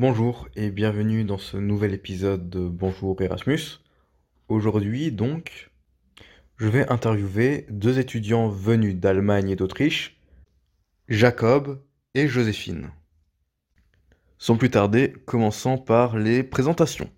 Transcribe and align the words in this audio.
Bonjour 0.00 0.46
et 0.54 0.70
bienvenue 0.70 1.24
dans 1.24 1.38
ce 1.38 1.56
nouvel 1.56 1.92
épisode 1.92 2.48
de 2.48 2.60
Bonjour 2.60 3.20
Erasmus. 3.20 3.80
Aujourd'hui 4.46 5.10
donc, 5.10 5.72
je 6.56 6.68
vais 6.68 6.88
interviewer 6.88 7.66
deux 7.68 7.98
étudiants 7.98 8.48
venus 8.48 8.94
d'Allemagne 8.94 9.50
et 9.50 9.56
d'Autriche, 9.56 10.16
Jacob 11.08 11.82
et 12.14 12.28
Joséphine. 12.28 12.92
Sans 14.38 14.56
plus 14.56 14.70
tarder, 14.70 15.14
commençons 15.26 15.78
par 15.78 16.16
les 16.16 16.44
présentations. 16.44 17.10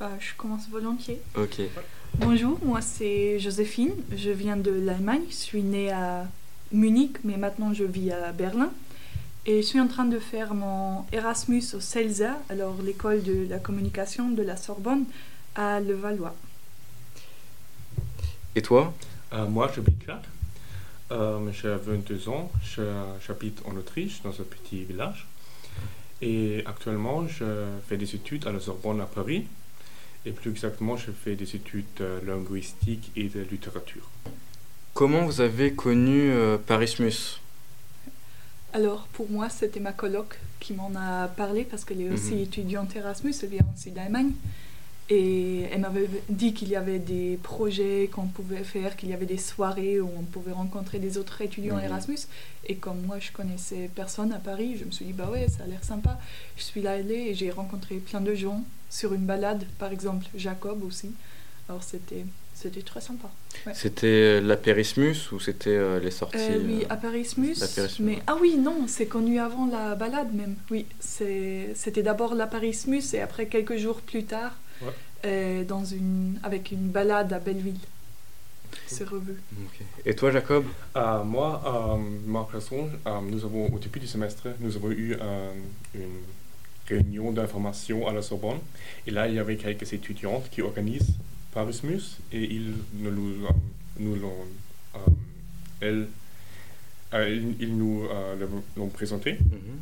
Bah, 0.00 0.12
je 0.18 0.34
commence 0.34 0.66
volontiers. 0.70 1.20
Ok. 1.36 1.60
Bonjour, 2.14 2.58
moi 2.64 2.80
c'est 2.80 3.38
Joséphine, 3.38 3.92
je 4.16 4.30
viens 4.30 4.56
de 4.56 4.70
l'Allemagne, 4.70 5.24
je 5.28 5.34
suis 5.34 5.62
née 5.62 5.90
à 5.90 6.26
Munich, 6.72 7.18
mais 7.22 7.36
maintenant 7.36 7.74
je 7.74 7.84
vis 7.84 8.12
à 8.12 8.32
Berlin. 8.32 8.72
Et 9.50 9.62
je 9.62 9.66
suis 9.66 9.80
en 9.80 9.86
train 9.88 10.04
de 10.04 10.18
faire 10.18 10.52
mon 10.52 11.06
Erasmus 11.10 11.64
au 11.72 11.80
CELSA, 11.80 12.38
alors 12.50 12.76
l'école 12.84 13.22
de 13.22 13.46
la 13.48 13.58
communication 13.58 14.28
de 14.30 14.42
la 14.42 14.58
Sorbonne, 14.58 15.04
à 15.54 15.80
Levallois. 15.80 16.34
Et 18.54 18.60
toi? 18.60 18.92
Euh, 19.32 19.46
moi, 19.46 19.70
j'habite 19.74 20.06
là. 20.06 20.20
Euh, 21.12 21.50
j'ai 21.52 21.74
22 21.74 22.28
ans. 22.28 22.52
Je- 22.62 22.82
J'habite 23.26 23.62
en 23.64 23.74
Autriche, 23.76 24.20
dans 24.22 24.30
un 24.38 24.44
petit 24.44 24.84
village. 24.84 25.26
Et 26.20 26.62
actuellement, 26.66 27.26
je 27.26 27.46
fais 27.88 27.96
des 27.96 28.14
études 28.14 28.46
à 28.46 28.52
la 28.52 28.60
Sorbonne 28.60 29.00
à 29.00 29.06
Paris. 29.06 29.46
Et 30.26 30.32
plus 30.32 30.50
exactement, 30.50 30.98
je 30.98 31.10
fais 31.10 31.36
des 31.36 31.56
études 31.56 31.86
euh, 32.02 32.20
linguistiques 32.26 33.10
et 33.16 33.28
de 33.28 33.40
littérature. 33.50 34.10
Comment 34.92 35.24
vous 35.24 35.40
avez 35.40 35.72
connu 35.72 36.30
euh, 36.32 36.58
Parismus 36.58 37.40
Alors 38.74 39.06
pour 39.12 39.30
moi, 39.30 39.48
c'était 39.48 39.80
ma 39.80 39.92
coloc 39.92 40.38
qui 40.60 40.74
m'en 40.74 40.90
a 40.96 41.28
parlé 41.28 41.64
parce 41.64 41.84
qu'elle 41.84 42.00
est 42.00 42.10
aussi 42.10 42.34
Mhm. 42.34 42.42
étudiante 42.42 42.96
Erasmus, 42.96 43.34
elle 43.42 43.48
vient 43.48 43.66
aussi 43.74 43.90
d'Allemagne. 43.90 44.32
Et 45.10 45.62
elle 45.72 45.80
m'avait 45.80 46.06
dit 46.28 46.52
qu'il 46.52 46.68
y 46.68 46.76
avait 46.76 46.98
des 46.98 47.38
projets 47.42 48.10
qu'on 48.12 48.26
pouvait 48.26 48.62
faire, 48.62 48.94
qu'il 48.94 49.08
y 49.08 49.14
avait 49.14 49.24
des 49.24 49.38
soirées 49.38 50.00
où 50.02 50.10
on 50.18 50.22
pouvait 50.22 50.52
rencontrer 50.52 50.98
des 50.98 51.16
autres 51.16 51.40
étudiants 51.40 51.76
Mhm. 51.78 51.84
Erasmus. 51.84 52.18
Et 52.66 52.76
comme 52.76 53.00
moi, 53.06 53.18
je 53.18 53.32
connaissais 53.32 53.88
personne 53.94 54.32
à 54.34 54.38
Paris, 54.38 54.76
je 54.78 54.84
me 54.84 54.90
suis 54.90 55.06
dit, 55.06 55.14
bah 55.14 55.30
ouais, 55.32 55.48
ça 55.48 55.62
a 55.64 55.66
l'air 55.66 55.82
sympa. 55.82 56.18
Je 56.58 56.62
suis 56.62 56.82
là 56.82 56.92
allée 56.92 57.28
et 57.30 57.34
j'ai 57.34 57.50
rencontré 57.50 57.96
plein 57.96 58.20
de 58.20 58.34
gens 58.34 58.62
sur 58.90 59.14
une 59.14 59.24
balade, 59.24 59.64
par 59.78 59.92
exemple 59.92 60.26
Jacob 60.34 60.84
aussi. 60.84 61.12
Alors 61.70 61.82
c'était 61.82 62.26
c'était 62.60 62.82
très 62.82 63.00
sympa. 63.00 63.28
Ouais. 63.66 63.72
C'était 63.74 64.40
l'apérismus 64.40 65.14
ou 65.32 65.38
c'était 65.40 65.70
euh, 65.70 66.00
les 66.00 66.10
sorties 66.10 66.38
Euh, 66.38 66.58
oui, 66.66 66.84
euh, 66.90 66.96
Parismus. 66.96 67.54
l'apérismus, 67.60 68.04
Mais 68.06 68.16
ouais. 68.16 68.22
ah 68.26 68.36
oui, 68.40 68.56
non, 68.56 68.86
c'est 68.88 69.06
connu 69.06 69.38
avant 69.38 69.66
la 69.66 69.94
balade 69.94 70.34
même. 70.34 70.56
Oui, 70.70 70.86
c'est- 70.98 71.70
c'était 71.74 72.02
d'abord 72.02 72.34
l'Aparismus 72.34 73.02
et 73.14 73.20
après 73.20 73.46
quelques 73.46 73.76
jours 73.76 74.00
plus 74.00 74.24
tard, 74.24 74.52
Ouais. 74.82 74.88
euh, 75.26 75.64
dans 75.64 75.84
une 75.84 76.38
avec 76.42 76.72
une 76.72 76.88
balade 76.88 77.32
à 77.32 77.38
Belleville. 77.38 77.78
C'est 78.86 79.08
revu. 79.08 79.34
Et 80.04 80.14
toi 80.14 80.30
Jacob? 80.30 80.64
Euh, 80.96 81.24
moi, 81.24 81.62
euh, 81.64 81.96
ma 82.26 82.44
personne, 82.50 82.90
euh, 83.06 83.20
nous 83.22 83.44
avons, 83.44 83.66
au 83.74 83.78
début 83.78 83.98
du 83.98 84.06
semestre, 84.06 84.48
nous 84.60 84.76
avons 84.76 84.90
eu 84.90 85.16
euh, 85.20 85.52
une 85.94 86.18
réunion 86.86 87.32
d'information 87.32 88.06
à 88.08 88.12
la 88.12 88.20
Sorbonne. 88.22 88.58
Et 89.06 89.10
là, 89.10 89.26
il 89.28 89.34
y 89.34 89.38
avait 89.38 89.56
quelques 89.56 89.90
étudiantes 89.92 90.48
qui 90.50 90.60
organisent 90.62 91.14
Parismus 91.52 92.18
et 92.32 92.42
ils 92.44 92.72
nous, 92.94 93.10
nous, 93.10 93.44
euh, 93.46 93.48
nous 93.98 94.16
l'ont, 94.16 94.46
euh, 95.82 96.04
euh, 97.14 97.40
ils, 97.60 97.76
nous 97.76 98.04
euh, 98.10 98.36
l'ont- 98.76 98.88
présenté. 98.88 99.32
Mhm. 99.34 99.78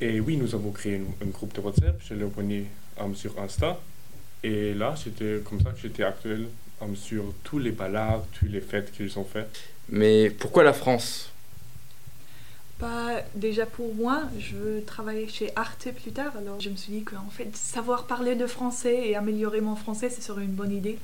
Et 0.00 0.20
oui, 0.20 0.36
nous 0.36 0.54
avons 0.54 0.70
créé 0.72 1.00
un 1.22 1.26
groupe 1.26 1.54
de 1.54 1.60
WhatsApp, 1.60 2.00
je 2.06 2.14
l'ai 2.14 2.24
abonné 2.24 2.66
euh, 3.00 3.14
sur 3.14 3.38
Insta. 3.40 3.80
Et 4.42 4.74
là, 4.74 4.94
c'était 4.96 5.40
comme 5.44 5.60
ça 5.60 5.70
que 5.70 5.78
j'étais 5.82 6.02
actuel 6.04 6.46
sur 6.94 7.32
tous 7.42 7.58
les 7.58 7.70
balades, 7.72 8.22
toutes 8.38 8.50
les 8.50 8.60
fêtes 8.60 8.92
qu'ils 8.92 9.18
ont 9.18 9.24
faites. 9.24 9.58
Mais 9.88 10.28
pourquoi 10.30 10.62
la 10.62 10.74
France? 10.74 11.30
Pas 12.78 13.22
déjà 13.34 13.64
pour 13.64 13.94
moi, 13.94 14.24
je 14.38 14.54
veux 14.54 14.84
travailler 14.84 15.28
chez 15.28 15.50
Arte 15.56 15.88
plus 16.02 16.12
tard, 16.12 16.36
alors 16.36 16.60
je 16.60 16.68
me 16.68 16.76
suis 16.76 16.92
dit 16.92 17.04
qu'en 17.04 17.30
fait, 17.30 17.56
savoir 17.56 18.06
parler 18.06 18.34
de 18.34 18.46
français 18.46 19.08
et 19.08 19.16
améliorer 19.16 19.62
mon 19.62 19.76
français, 19.76 20.10
ce 20.10 20.20
serait 20.20 20.44
une 20.44 20.52
bonne 20.52 20.72
idée. 20.72 20.98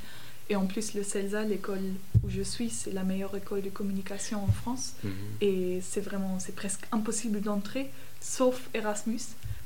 Et 0.51 0.57
en 0.57 0.67
plus, 0.67 0.93
le 0.93 1.03
CELSA, 1.03 1.45
l'école 1.45 1.81
où 2.25 2.29
je 2.29 2.43
suis, 2.43 2.69
c'est 2.69 2.93
la 2.93 3.05
meilleure 3.05 3.35
école 3.35 3.63
de 3.63 3.71
communication 3.71 4.45
en 4.45 4.53
France. 4.53 4.95
Mhm. 5.03 5.13
Et 5.41 5.81
c'est 5.83 6.03
vraiment, 6.03 6.39
c'est 6.39 6.55
presque 6.55 6.85
impossible 6.93 7.41
d'entrer, 7.41 7.91
sauf 8.21 8.69
Erasmus. 8.75 9.21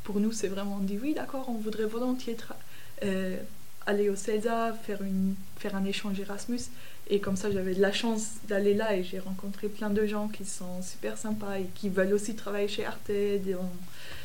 Pour 0.04 0.20
nous, 0.20 0.30
c'est 0.30 0.46
vraiment, 0.46 0.78
on 0.80 0.84
dit 0.84 0.98
oui, 1.02 1.12
d'accord, 1.14 1.46
on 1.48 1.54
voudrait 1.54 1.86
volontiers 1.86 2.36
euh, 3.02 3.36
aller 3.86 4.10
au 4.10 4.16
CELSA, 4.16 4.72
faire, 4.84 5.02
une, 5.02 5.34
faire 5.58 5.74
un 5.76 5.84
échange 5.84 6.18
Erasmus. 6.20 6.60
Et 7.08 7.20
comme 7.20 7.36
ça, 7.36 7.52
j'avais 7.52 7.74
de 7.74 7.80
la 7.80 7.92
chance 7.92 8.30
d'aller 8.48 8.74
là 8.74 8.96
et 8.96 9.04
j'ai 9.04 9.20
rencontré 9.20 9.68
plein 9.68 9.90
de 9.90 10.04
gens 10.06 10.26
qui 10.26 10.44
sont 10.44 10.82
super 10.82 11.16
sympas 11.16 11.58
et 11.60 11.66
qui 11.74 11.88
veulent 11.88 12.12
aussi 12.12 12.34
travailler 12.34 12.66
chez 12.66 12.84
Arte, 12.84 13.10
dans 13.46 13.70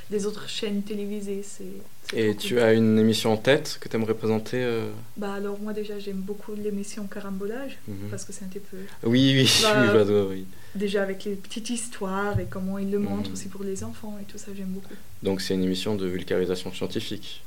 des 0.10 0.26
autres 0.26 0.50
chaînes 0.50 0.82
télévisées. 0.82 1.44
C'est, 1.44 2.18
Et 2.18 2.36
tu 2.36 2.56
cool. 2.56 2.64
as 2.64 2.74
une 2.74 2.98
émission 2.98 3.32
en 3.34 3.38
tête 3.38 3.78
que 3.80 3.88
tu 3.88 3.96
aimerais 3.96 4.16
présenter 4.16 4.58
euh 4.64 4.90
Bah 5.16 5.34
alors 5.36 5.60
moi 5.62 5.74
déjà, 5.74 6.00
j'aime 6.00 6.18
beaucoup 6.18 6.54
l'émission 6.56 7.06
Carambolage 7.06 7.78
Mhm. 7.88 8.10
parce 8.10 8.26
que 8.26 8.34
c'est 8.34 8.46
un 8.46 8.48
petit 8.48 8.60
peu 8.60 8.78
Oui, 9.04 9.32
oui, 9.36 9.50
Bah, 9.62 10.04
oui, 10.30 10.46
déjà 10.74 11.04
avec 11.04 11.24
les 11.26 11.36
petites 11.36 11.70
histoires 11.70 12.40
et 12.40 12.48
comment 12.50 12.80
ils 12.80 12.90
le 12.92 12.98
montrent 13.00 13.28
Mhm. 13.30 13.34
aussi 13.34 13.48
pour 13.48 13.64
les 13.64 13.84
enfants 13.84 14.18
et 14.20 14.26
tout 14.26 14.40
ça, 14.40 14.48
j'aime 14.58 14.70
beaucoup. 14.70 14.96
Donc 15.22 15.40
c'est 15.40 15.54
une 15.54 15.64
émission 15.64 15.96
de 15.96 16.08
vulgarisation 16.08 16.74
scientifique. 16.74 17.44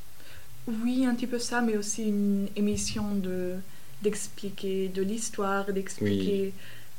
Oui, 0.67 1.05
un 1.07 1.15
petit 1.15 1.27
peu 1.27 1.39
ça, 1.39 1.61
mais 1.61 1.77
aussi 1.77 2.05
une 2.05 2.49
émission 2.57 3.15
de 3.15 3.55
d'expliquer 4.03 4.89
de 4.89 5.03
l'histoire, 5.03 5.73
d'expliquer 5.73 6.53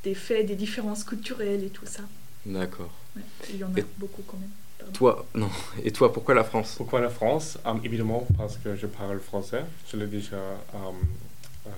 des 0.03 0.15
faits, 0.15 0.47
des 0.47 0.55
différences 0.55 1.03
culturelles 1.03 1.63
et 1.63 1.69
tout 1.69 1.85
ça. 1.85 2.01
D'accord. 2.45 2.89
Ouais, 3.15 3.21
il 3.49 3.57
y 3.57 3.63
en 3.63 3.73
a 3.75 3.79
Et- 3.79 3.85
beaucoup 3.97 4.23
quand 4.27 4.37
même. 4.37 4.49
pardon. 4.79 4.91
Toi, 4.93 5.25
non. 5.35 5.49
Et 5.83 5.91
toi, 5.91 6.11
pourquoi 6.11 6.33
la 6.33 6.43
France? 6.43 6.73
Pourquoi 6.77 7.01
la 7.01 7.09
France? 7.09 7.57
Euh, 7.65 7.73
Évidemment 7.83 8.25
parce 8.37 8.57
que 8.57 8.75
je 8.75 8.87
parle 8.87 9.19
français. 9.19 9.63
Je 9.91 9.97
l'ai 9.97 10.07
déjà 10.07 10.35
euh, 10.37 11.69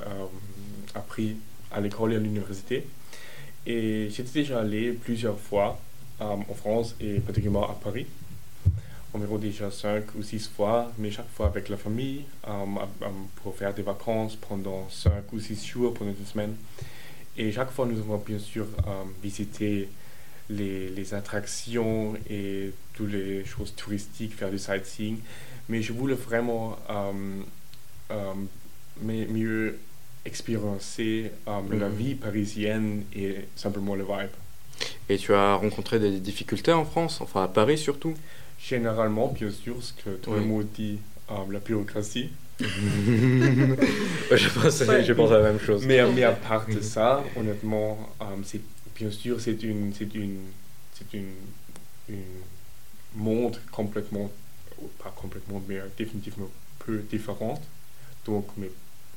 euh, 0.00 0.26
appris 0.94 1.36
à 1.72 1.80
l'école 1.80 2.12
et 2.12 2.16
à 2.16 2.20
l'université. 2.20 2.86
Et 3.66 4.08
j'étais 4.10 4.40
déjà 4.40 4.60
allé 4.60 4.92
plusieurs 4.92 5.38
fois 5.38 5.80
en 6.20 6.42
France 6.54 6.94
et 7.00 7.20
particulièrement 7.20 7.68
à 7.70 7.74
Paris. 7.74 8.06
Environ 9.14 9.38
déjà 9.38 9.70
cinq 9.70 10.06
ou 10.18 10.22
six 10.24 10.48
fois, 10.48 10.90
mais 10.98 11.12
chaque 11.12 11.30
fois 11.30 11.46
avec 11.46 11.68
la 11.68 11.76
famille 11.76 12.24
euh, 12.48 12.64
pour 13.36 13.54
faire 13.54 13.72
des 13.72 13.82
vacances 13.82 14.34
pendant 14.34 14.88
cinq 14.90 15.32
ou 15.32 15.38
six 15.38 15.64
jours, 15.64 15.94
pendant 15.94 16.10
deux 16.10 16.24
semaines. 16.24 16.56
Et 17.36 17.52
chaque 17.52 17.70
fois, 17.70 17.86
nous 17.86 17.98
avons 17.98 18.18
bien 18.18 18.40
sûr 18.40 18.66
euh, 18.88 19.04
visité 19.22 19.88
les, 20.50 20.88
les 20.90 21.14
attractions 21.14 22.14
et 22.28 22.72
toutes 22.92 23.12
les 23.12 23.44
choses 23.44 23.72
touristiques, 23.76 24.34
faire 24.34 24.50
du 24.50 24.58
sightseeing. 24.58 25.18
Mais 25.68 25.80
je 25.80 25.92
voulais 25.92 26.14
vraiment 26.14 26.76
euh, 26.90 28.34
mieux 29.00 29.78
expérimenter 30.24 31.30
euh, 31.46 31.60
la 31.78 31.88
vie 31.88 32.16
parisienne 32.16 33.04
et 33.14 33.46
simplement 33.54 33.94
le 33.94 34.02
vibe. 34.04 34.34
Et 35.08 35.18
tu 35.18 35.32
as 35.34 35.54
rencontré 35.54 36.00
des 36.00 36.18
difficultés 36.18 36.72
en 36.72 36.84
France, 36.84 37.20
enfin 37.20 37.44
à 37.44 37.48
Paris 37.48 37.78
surtout? 37.78 38.14
Généralement, 38.66 39.28
bien 39.28 39.50
sûr, 39.50 39.82
ce 39.82 39.92
que 39.92 40.10
tout 40.16 40.32
le 40.32 40.40
monde 40.40 40.66
dit, 40.74 40.98
euh, 41.30 41.34
la 41.50 41.58
bureaucratie. 41.58 42.30
je, 42.60 44.48
pense, 44.60 44.80
Ouais. 44.82 45.04
je 45.04 45.12
pense 45.12 45.30
à 45.32 45.38
la 45.38 45.52
même 45.52 45.60
chose. 45.60 45.84
Mais, 45.86 46.02
mais 46.12 46.22
à 46.24 46.32
part 46.48 46.66
de 46.66 46.80
ça, 46.80 47.22
honnêtement, 47.36 47.98
euh, 48.22 48.24
c'est, 48.44 48.60
bien 48.96 49.10
sûr, 49.10 49.40
c'est 49.40 49.62
une, 49.62 49.92
c'est 49.92 50.14
une, 50.14 50.38
c'est 50.94 51.12
une, 51.18 51.32
une 52.08 52.22
monde 53.14 53.60
complètement, 53.70 54.30
pas 55.02 55.12
complètement, 55.14 55.62
mais 55.68 55.80
définitivement 55.98 56.48
peu 56.78 56.98
différente. 57.10 57.62
Donc, 58.24 58.46
mais 58.56 58.70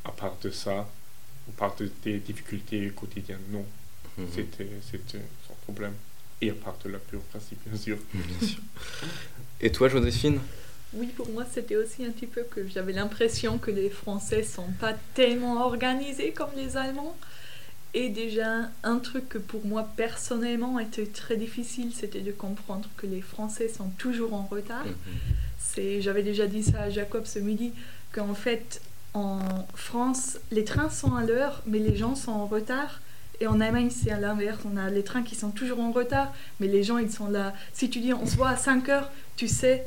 à 0.03 0.11
part 0.11 0.35
de 0.41 0.49
ça, 0.49 0.79
à 0.79 1.51
part 1.57 1.75
de- 1.77 1.91
des 2.03 2.17
difficultés 2.19 2.89
quotidiennes, 2.95 3.39
non, 3.51 3.65
Mhm. 4.17 4.27
c'était, 4.33 4.69
c'était 4.91 5.21
sans 5.47 5.53
problème. 5.63 5.93
Et 6.41 6.49
à 6.51 6.53
part 6.53 6.77
de 6.83 6.89
la 6.89 6.99
bureaucratie, 7.09 7.55
bien 7.65 7.77
sûr. 7.77 7.97
Bien 8.13 8.47
sûr. 8.47 8.59
Et 9.61 9.71
toi, 9.71 9.89
Joséphine? 9.89 10.39
Oui, 10.93 11.07
pour 11.07 11.29
moi, 11.29 11.45
c'était 11.51 11.75
aussi 11.75 12.05
un 12.05 12.11
petit 12.11 12.27
peu 12.27 12.43
que 12.43 12.67
j'avais 12.67 12.93
l'impression 12.93 13.57
que 13.57 13.71
les 13.71 13.89
Français 13.89 14.43
sont 14.43 14.71
pas 14.79 14.93
tellement 15.15 15.65
organisés 15.65 16.31
comme 16.31 16.51
les 16.55 16.77
Allemands. 16.77 17.17
Et 17.93 18.09
déjà, 18.09 18.69
un 18.83 18.99
truc 18.99 19.27
que 19.27 19.37
pour 19.37 19.65
moi 19.65 19.89
personnellement 19.95 20.79
était 20.79 21.07
très 21.07 21.35
difficile, 21.35 21.91
c'était 21.93 22.21
de 22.21 22.31
comprendre 22.31 22.87
que 22.97 23.07
les 23.07 23.21
Français 23.21 23.67
sont 23.69 23.89
toujours 23.97 24.33
en 24.33 24.43
retard. 24.43 24.85
Mhm. 24.85 24.93
C'est, 25.57 26.01
j'avais 26.01 26.23
déjà 26.23 26.45
dit 26.47 26.63
ça 26.63 26.83
à 26.83 26.89
Jacob 26.89 27.25
ce 27.25 27.39
midi, 27.39 27.73
qu'en 28.13 28.35
fait, 28.35 28.81
en 29.13 29.39
France, 29.73 30.37
les 30.51 30.63
trains 30.63 30.89
sont 30.89 31.15
à 31.15 31.23
l'heure, 31.23 31.63
mais 31.65 31.79
les 31.79 31.95
gens 31.95 32.15
sont 32.15 32.31
en 32.31 32.45
retard. 32.45 33.01
Et 33.39 33.47
en 33.47 33.59
Allemagne, 33.61 33.89
c'est 33.91 34.11
à 34.11 34.19
l'inverse. 34.19 34.59
On 34.71 34.77
a 34.77 34.89
les 34.89 35.03
trains 35.03 35.23
qui 35.23 35.35
sont 35.35 35.51
toujours 35.51 35.79
en 35.79 35.91
retard, 35.91 36.33
mais 36.59 36.67
les 36.67 36.83
gens, 36.83 36.97
ils 36.97 37.11
sont 37.11 37.29
là. 37.29 37.53
Si 37.73 37.89
tu 37.89 37.99
dis 37.99 38.13
on 38.13 38.25
se 38.25 38.35
voit 38.35 38.49
à 38.49 38.57
5 38.57 38.89
heures, 38.89 39.09
tu 39.35 39.47
sais, 39.47 39.85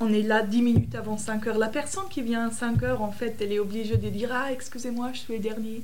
on 0.00 0.12
est 0.12 0.22
là 0.22 0.42
10 0.42 0.62
minutes 0.62 0.94
avant 0.94 1.18
5 1.18 1.46
heures. 1.48 1.58
La 1.58 1.68
personne 1.68 2.04
qui 2.08 2.22
vient 2.22 2.48
à 2.48 2.50
5 2.50 2.82
heures, 2.82 3.02
en 3.02 3.12
fait, 3.12 3.36
elle 3.40 3.52
est 3.52 3.58
obligée 3.58 3.96
de 3.96 4.08
dire 4.08 4.30
Ah, 4.32 4.52
excusez-moi, 4.52 5.10
je 5.12 5.18
suis 5.18 5.34
le 5.34 5.40
dernier. 5.40 5.82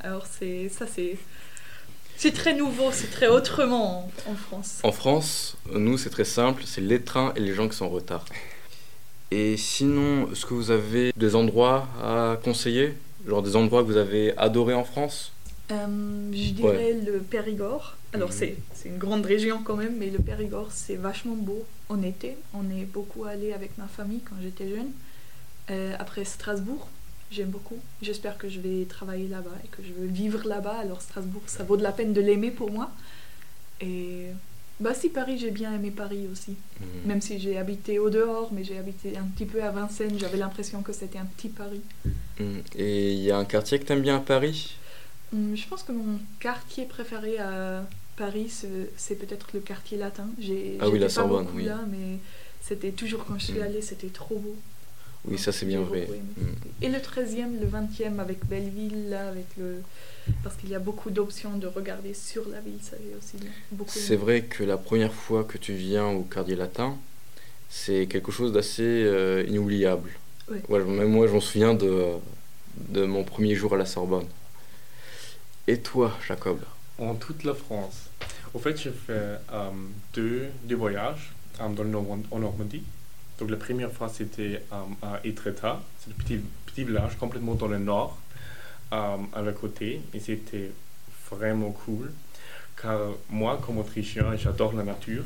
Alors, 0.00 0.26
c'est 0.26 0.68
ça, 0.68 0.86
c'est. 0.86 1.16
C'est 2.16 2.32
très 2.32 2.54
nouveau, 2.54 2.92
c'est 2.92 3.10
très 3.10 3.26
autrement 3.26 4.08
en, 4.28 4.32
en 4.32 4.34
France. 4.36 4.78
En 4.84 4.92
France, 4.92 5.56
nous, 5.72 5.98
c'est 5.98 6.10
très 6.10 6.24
simple 6.24 6.62
c'est 6.64 6.80
les 6.80 7.02
trains 7.02 7.32
et 7.34 7.40
les 7.40 7.54
gens 7.54 7.68
qui 7.68 7.76
sont 7.76 7.86
en 7.86 7.90
retard. 7.90 8.24
Et 9.32 9.56
sinon, 9.56 10.30
est-ce 10.30 10.46
que 10.46 10.54
vous 10.54 10.70
avez 10.70 11.12
des 11.16 11.34
endroits 11.34 11.88
à 12.00 12.38
conseiller? 12.44 12.94
Genre 13.26 13.42
des 13.42 13.56
endroits 13.56 13.82
que 13.82 13.88
vous 13.88 13.96
avez 13.96 14.36
adorés 14.38 14.74
en 14.74 14.84
France? 14.84 15.32
Euh, 15.70 16.30
je 16.32 16.50
dirais 16.50 16.92
le 16.92 17.20
Périgord. 17.20 17.96
Alors, 18.12 18.28
Mhm. 18.30 18.34
c'est 18.38 18.56
c'est 18.74 18.88
une 18.90 18.98
grande 18.98 19.24
région 19.24 19.62
quand 19.64 19.76
même, 19.76 19.96
mais 19.98 20.10
le 20.10 20.18
Périgord, 20.18 20.70
c'est 20.72 20.96
vachement 20.96 21.34
beau 21.34 21.64
en 21.88 22.02
été. 22.02 22.36
On 22.52 22.64
est 22.70 22.84
beaucoup 22.84 23.24
allé 23.24 23.52
avec 23.52 23.76
ma 23.78 23.86
famille 23.86 24.20
quand 24.20 24.36
j'étais 24.42 24.68
jeune. 24.68 24.90
Euh, 25.70 25.94
après 25.98 26.24
Strasbourg, 26.26 26.88
j'aime 27.32 27.48
beaucoup. 27.48 27.78
J'espère 28.02 28.36
que 28.36 28.48
je 28.48 28.60
vais 28.60 28.84
travailler 28.84 29.26
là-bas 29.28 29.56
et 29.64 29.68
que 29.68 29.82
je 29.82 29.92
veux 29.98 30.06
vivre 30.06 30.46
là-bas. 30.46 30.76
Alors, 30.80 31.00
Strasbourg, 31.00 31.42
ça 31.46 31.64
vaut 31.64 31.78
de 31.78 31.82
la 31.82 31.92
peine 31.92 32.12
de 32.12 32.20
l'aimer 32.20 32.50
pour 32.50 32.70
moi. 32.70 32.90
Et. 33.80 34.26
Bah, 34.80 34.92
si 34.92 35.08
Paris, 35.08 35.38
j'ai 35.38 35.52
bien 35.52 35.72
aimé 35.72 35.92
Paris 35.92 36.26
aussi. 36.30 36.56
Mhm. 36.80 36.86
Même 37.06 37.20
si 37.22 37.38
j'ai 37.38 37.56
habité 37.58 38.00
au 38.00 38.10
dehors, 38.10 38.50
mais 38.52 38.64
j'ai 38.64 38.76
habité 38.76 39.16
un 39.16 39.22
petit 39.22 39.46
peu 39.46 39.62
à 39.62 39.70
Vincennes, 39.70 40.18
j'avais 40.18 40.36
l'impression 40.36 40.82
que 40.82 40.92
c'était 40.92 41.18
un 41.18 41.26
petit 41.26 41.48
Paris. 41.48 41.80
Mhm. 42.40 42.60
Et 42.76 43.12
il 43.12 43.20
y 43.20 43.30
a 43.30 43.38
un 43.38 43.44
quartier 43.44 43.78
que 43.78 43.84
t'aimes 43.84 44.02
bien 44.02 44.16
à 44.16 44.20
Paris? 44.20 44.74
Je 45.34 45.66
pense 45.68 45.82
que 45.82 45.92
mon 45.92 46.18
quartier 46.40 46.84
préféré 46.84 47.38
à 47.38 47.84
Paris, 48.16 48.48
c'est- 48.96 49.14
peut-être 49.16 49.48
le 49.54 49.60
quartier 49.60 49.98
latin. 49.98 50.26
J'ai 50.38 50.76
Ah 50.80 50.88
oui, 50.88 50.98
la 50.98 51.08
Sorbonne, 51.08 51.48
oui. 51.54 51.64
là, 51.64 51.80
mais 51.90 52.18
c'était 52.62 52.92
toujours 52.92 53.24
quand 53.24 53.38
je 53.38 53.46
suis 53.46 53.58
Mm. 53.58 53.62
allée, 53.62 53.82
c'était 53.82 54.08
trop 54.08 54.36
beau. 54.36 54.54
Oui, 55.26 55.38
ça 55.38 55.52
c'est 55.52 55.64
bien 55.66 55.80
vrai. 55.80 56.06
Mhm. 56.10 56.54
Et 56.82 56.88
le 56.90 57.00
13e, 57.00 57.58
le 57.58 57.66
20e 57.66 58.20
avec 58.20 58.44
Belleville, 58.46 59.08
là, 59.08 59.28
avec 59.28 59.46
le... 59.58 59.80
parce 60.42 60.54
qu'il 60.56 60.68
y 60.68 60.74
a 60.74 60.78
beaucoup 60.78 61.10
d'options 61.10 61.56
de 61.56 61.66
regarder 61.66 62.12
sur 62.12 62.46
la 62.50 62.60
ville, 62.60 62.78
ça 62.82 62.96
aussi 63.18 63.38
bien. 63.38 63.50
beaucoup. 63.72 63.90
C'est 63.90 64.16
vrai 64.16 64.42
que 64.42 64.62
la 64.62 64.76
première 64.76 65.14
fois 65.14 65.42
que 65.44 65.56
tu 65.56 65.72
viens 65.72 66.08
au 66.08 66.22
Quartier 66.22 66.56
Latin, 66.56 66.96
c'est 67.70 68.06
quelque 68.06 68.30
chose 68.30 68.52
d'assez 68.52 68.82
euh, 68.82 69.44
inoubliable. 69.48 70.10
Ouais. 70.50 70.60
Ouais, 70.68 70.84
même 70.84 71.08
moi, 71.10 71.26
je 71.26 71.32
m'en 71.32 71.40
souviens 71.40 71.72
de, 71.72 72.04
de 72.90 73.06
mon 73.06 73.24
premier 73.24 73.54
jour 73.54 73.72
à 73.74 73.78
la 73.78 73.86
Sorbonne. 73.86 74.26
Et 75.66 75.78
toi, 75.78 76.12
Jacob? 76.26 76.60
En 76.98 77.14
toute 77.14 77.44
la 77.44 77.54
France. 77.54 78.10
Au 78.52 78.58
fait, 78.58 78.76
j'ai 78.76 78.90
fait 78.90 79.38
euh, 79.52 79.70
deux, 80.12 80.48
deux 80.64 80.76
voyages 80.76 81.32
euh, 81.60 81.68
dans 81.68 81.82
le 81.82 81.88
Nord- 81.90 82.18
en 82.30 82.38
Normandie. 82.38 82.82
Donc 83.38 83.50
la 83.50 83.56
première 83.56 83.90
fois, 83.90 84.08
c'était 84.08 84.62
euh, 84.72 84.76
à 85.02 85.20
Étretat. 85.24 85.82
C'est 85.98 86.10
un 86.10 86.14
petit, 86.14 86.40
petit 86.66 86.84
village 86.84 87.16
complètement 87.16 87.54
dans 87.54 87.66
le 87.68 87.78
nord, 87.78 88.18
à 88.90 89.42
la 89.42 89.52
côté. 89.52 90.00
Et 90.12 90.20
c'était 90.20 90.70
vraiment 91.30 91.72
cool. 91.72 92.12
Car 92.80 93.00
moi, 93.28 93.60
comme 93.64 93.78
Autrichien, 93.78 94.36
j'adore 94.36 94.72
la 94.74 94.84
nature. 94.84 95.24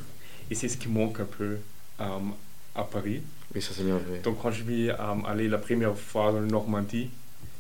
Et 0.50 0.54
c'est 0.54 0.68
ce 0.68 0.78
qui 0.78 0.88
manque 0.88 1.20
un 1.20 1.26
peu 1.26 1.58
à 1.98 2.84
Paris. 2.84 3.20
Oui, 3.54 3.60
ça 3.60 3.72
c'est 3.74 3.82
bien. 3.84 4.00
Donc 4.22 4.40
quand 4.40 4.50
je 4.50 4.62
suis 4.62 4.90
allé 4.90 5.48
la 5.48 5.58
première 5.58 5.96
fois 5.98 6.32
dans 6.32 6.40
la 6.40 6.46
Normandie, 6.46 7.10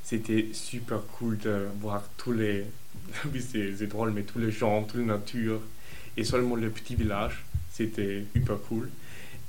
c'était 0.08 0.48
super 0.54 1.00
cool 1.18 1.36
de 1.36 1.66
voir 1.80 2.02
tous 2.16 2.32
les, 2.32 2.64
oui 3.32 3.44
c'est 3.46 3.76
c'est 3.76 3.88
drôle, 3.88 4.10
mais 4.12 4.22
tous 4.22 4.38
les 4.38 4.50
gens, 4.50 4.82
toute 4.84 5.00
la 5.00 5.18
nature, 5.18 5.60
et 6.16 6.24
seulement 6.24 6.56
le 6.56 6.70
petit 6.70 6.94
village, 6.94 7.44
c'était 7.70 8.24
hyper 8.34 8.58
cool. 8.68 8.88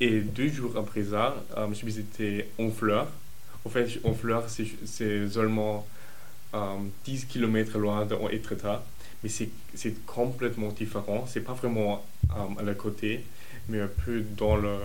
Et 0.02 0.20
deux 0.20 0.50
jours 0.50 0.76
après 0.76 1.04
ça, 1.04 1.44
euh, 1.58 1.68
je 1.74 1.86
visité 1.86 2.50
Honfleur. 2.58 3.08
En 3.64 3.70
fait, 3.70 3.88
Honfleur, 4.04 4.50
c'est 4.50 4.68
c'est 4.86 5.30
seulement 5.30 5.88
euh, 6.54 6.76
10 7.06 7.26
km 7.28 7.78
loin 7.78 8.06
de 8.06 8.16
Etretat, 8.30 8.84
mais 9.24 9.30
c'est 9.30 9.50
c'est 9.76 10.06
complètement 10.06 10.74
différent. 10.74 11.26
C'est 11.26 11.42
pas 11.42 11.54
vraiment 11.54 12.06
euh, 12.32 12.60
à 12.60 12.64
la 12.64 12.74
côté, 12.74 13.24
mais 13.70 13.80
un 13.80 13.90
peu 14.06 14.24
dans 14.36 14.58
le, 14.58 14.76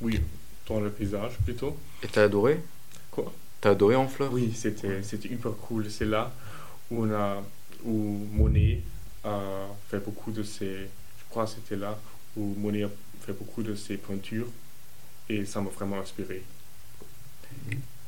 oui, 0.00 0.20
dans 0.68 0.78
le 0.78 0.90
paysage 0.90 1.32
plutôt. 1.44 1.76
Et 2.04 2.06
t'as 2.06 2.24
adoré? 2.24 2.60
Quoi? 3.10 3.32
Adoré 3.68 3.96
Oui, 4.30 4.52
c'était 4.54 5.28
hyper 5.28 5.52
cool. 5.52 5.90
C'est 5.90 6.04
là 6.04 6.32
où 6.90 7.04
on 7.04 7.12
a 7.12 7.42
où 7.84 8.26
Monet 8.32 8.82
a 9.24 9.40
fait 9.88 9.98
beaucoup 9.98 10.30
de 10.30 10.42
ses 10.42 10.88
je 11.18 11.24
crois 11.28 11.46
c'était 11.46 11.76
là 11.76 11.98
où 12.36 12.54
Monet 12.58 12.84
a 12.84 12.88
fait 13.20 13.32
beaucoup 13.32 13.62
de 13.62 13.74
ses 13.74 13.96
peintures 13.96 14.48
et 15.28 15.44
ça 15.44 15.60
m'a 15.60 15.70
vraiment 15.70 15.98
inspiré. 15.98 16.42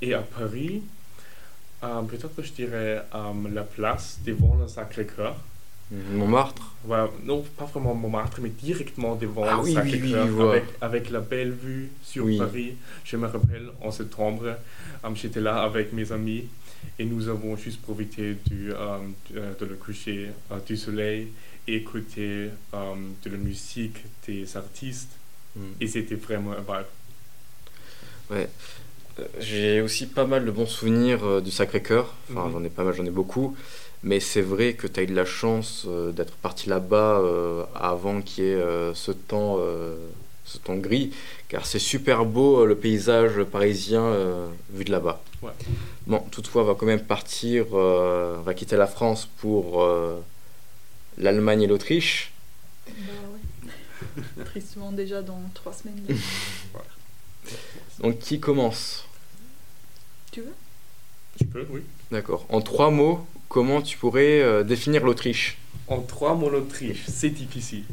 Et 0.02 0.14
à 0.14 0.20
Paris, 0.20 0.82
euh, 1.82 2.02
peut-être 2.02 2.34
que 2.34 2.42
je 2.42 2.52
dirais 2.52 3.02
euh, 3.14 3.32
la 3.52 3.64
place 3.64 4.18
devant 4.24 4.56
le 4.56 4.68
Sacré-Cœur. 4.68 5.36
Montmartre 5.90 6.72
Voilà, 6.84 7.10
non, 7.24 7.42
pas 7.56 7.64
vraiment 7.66 7.94
Montmartre, 7.94 8.40
mais 8.42 8.48
directement 8.48 9.14
devant 9.14 9.44
Ah 9.46 9.56
le 9.56 9.62
oui, 9.62 9.76
oui, 9.84 10.00
oui, 10.02 10.14
avec, 10.14 10.64
avec 10.80 11.10
la 11.10 11.20
belle 11.20 11.52
vue 11.52 11.90
sur. 12.02 12.26
Paris. 12.38 12.74
Je 13.04 13.16
me 13.16 13.26
rappelle, 13.26 13.68
en 13.80 13.90
septembre, 13.92 14.46
euh, 15.04 15.10
j'étais 15.14 15.40
là 15.40 15.62
avec 15.62 15.92
mes 15.92 16.10
amis 16.10 16.44
et 16.98 17.04
nous 17.04 17.28
avons 17.28 17.56
juste 17.56 17.80
profité 17.82 18.36
du, 18.46 18.72
euh, 18.72 18.98
de, 19.30 19.40
de 19.60 19.66
le 19.70 19.76
coucher 19.76 20.30
euh, 20.50 20.58
du 20.66 20.76
soleil 20.76 21.28
et 21.68 21.76
écouté 21.76 22.48
euh, 22.74 22.94
de 23.24 23.30
la 23.30 23.36
musique 23.38 23.98
des 24.26 24.56
artistes. 24.56 25.12
Mhm. 25.54 25.62
Et 25.80 25.86
c'était 25.86 26.16
vraiment 26.16 26.52
un 26.52 26.56
vibe. 26.62 26.86
Ouais. 28.30 28.48
J'ai 29.40 29.80
aussi 29.80 30.06
pas 30.06 30.26
mal 30.26 30.44
de 30.44 30.50
bons 30.50 30.66
souvenirs 30.66 31.40
du 31.40 31.50
Sacré-Cœur. 31.50 32.12
Enfin, 32.30 32.46
Mhm. 32.48 32.52
j'en 32.52 32.64
ai 32.64 32.70
pas 32.70 32.82
mal, 32.84 32.92
j'en 32.94 33.04
ai 33.06 33.10
beaucoup. 33.10 33.56
Mais 34.06 34.20
c'est 34.20 34.40
vrai 34.40 34.74
que 34.74 34.86
tu 34.86 35.00
as 35.00 35.02
eu 35.02 35.06
de 35.06 35.16
la 35.16 35.24
chance 35.24 35.82
euh, 35.88 36.12
d'être 36.12 36.34
parti 36.36 36.68
là-bas 36.68 37.18
euh, 37.18 37.64
avant 37.74 38.22
qu'il 38.22 38.44
y 38.44 38.46
ait 38.46 38.54
euh, 38.54 38.94
ce 38.94 39.10
temps, 39.10 39.56
euh, 39.58 39.96
ce 40.44 40.58
temps 40.58 40.76
gris. 40.76 41.12
Car 41.48 41.66
c'est 41.66 41.80
super 41.80 42.24
beau 42.24 42.60
euh, 42.62 42.66
le 42.66 42.76
paysage 42.76 43.42
parisien 43.42 44.02
euh, 44.02 44.46
vu 44.70 44.84
de 44.84 44.92
là-bas. 44.92 45.20
Ouais. 45.42 45.50
Bon, 46.06 46.20
toutefois, 46.30 46.62
on 46.62 46.66
va 46.66 46.74
quand 46.76 46.86
même 46.86 47.02
partir, 47.04 47.66
euh, 47.72 48.36
on 48.38 48.42
va 48.42 48.54
quitter 48.54 48.76
la 48.76 48.86
France 48.86 49.28
pour 49.38 49.82
euh, 49.82 50.20
l'Allemagne 51.18 51.62
et 51.62 51.66
l'Autriche. 51.66 52.32
Bah 52.86 52.92
ouais. 53.32 54.44
Tristement 54.44 54.92
déjà 54.92 55.20
dans 55.20 55.40
trois 55.52 55.72
semaines. 55.72 56.00
là. 56.08 56.80
Donc, 57.98 58.20
qui 58.20 58.38
commence? 58.38 59.04
Tu 60.30 60.42
veux? 60.42 60.54
Tu 61.38 61.44
peux, 61.46 61.66
oui. 61.70 61.82
D'accord. 62.12 62.46
En 62.50 62.60
trois 62.60 62.90
mots, 62.92 63.26
comment 63.56 63.80
tu 63.80 63.96
pourrais 63.96 64.42
euh, 64.42 64.64
définir 64.64 65.02
l'Autriche 65.02 65.56
En 65.88 66.02
trois 66.02 66.34
mots, 66.34 66.50
l'Autriche, 66.50 67.04
c'est 67.08 67.30
difficile. 67.30 67.84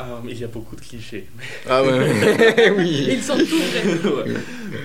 Euh, 0.00 0.20
il 0.26 0.38
y 0.38 0.44
a 0.44 0.46
beaucoup 0.46 0.74
de 0.74 0.80
clichés. 0.80 1.26
Ah 1.68 1.82
ouais, 1.82 2.70
oui. 2.78 3.08
Ils 3.10 3.22
sont 3.22 3.36
tous. 3.36 4.08
Ouais. 4.08 4.34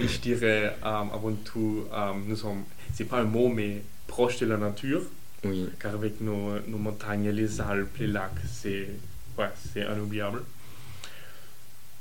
Je 0.05 0.17
dirais 0.17 0.75
euh, 0.83 0.85
avant 0.85 1.31
tout, 1.45 1.85
euh, 1.93 2.11
nous 2.27 2.35
sommes, 2.35 2.63
c'est 2.93 3.05
pas 3.05 3.19
un 3.21 3.23
mot, 3.23 3.47
mais 3.47 3.81
proche 4.05 4.37
de 4.39 4.47
la 4.47 4.57
nature, 4.57 5.03
Oui. 5.45 5.69
car 5.79 5.93
avec 5.93 6.19
nos, 6.19 6.59
nos 6.67 6.77
montagnes, 6.77 7.29
les 7.29 7.61
Alpes, 7.61 7.95
les 8.01 8.07
lacs, 8.07 8.31
c'est 8.51 8.89
ouais, 9.37 9.51
c'est 9.71 9.83
inoubliable. 9.89 10.43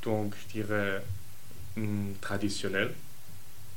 Donc 0.02 0.34
je 0.40 0.58
dirais 0.58 1.00
hum, 1.76 2.12
traditionnel, 2.20 2.90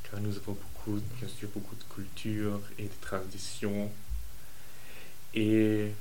car 0.10 0.20
nous 0.22 0.32
avons 0.32 0.54
beaucoup, 0.54 0.75
bien 0.92 1.28
sûr, 1.28 1.50
beaucoup 1.54 1.76
de 1.76 1.84
culture 1.94 2.60
et 2.78 2.84
de 2.84 3.02
traditions. 3.02 3.92
Et 5.34 5.92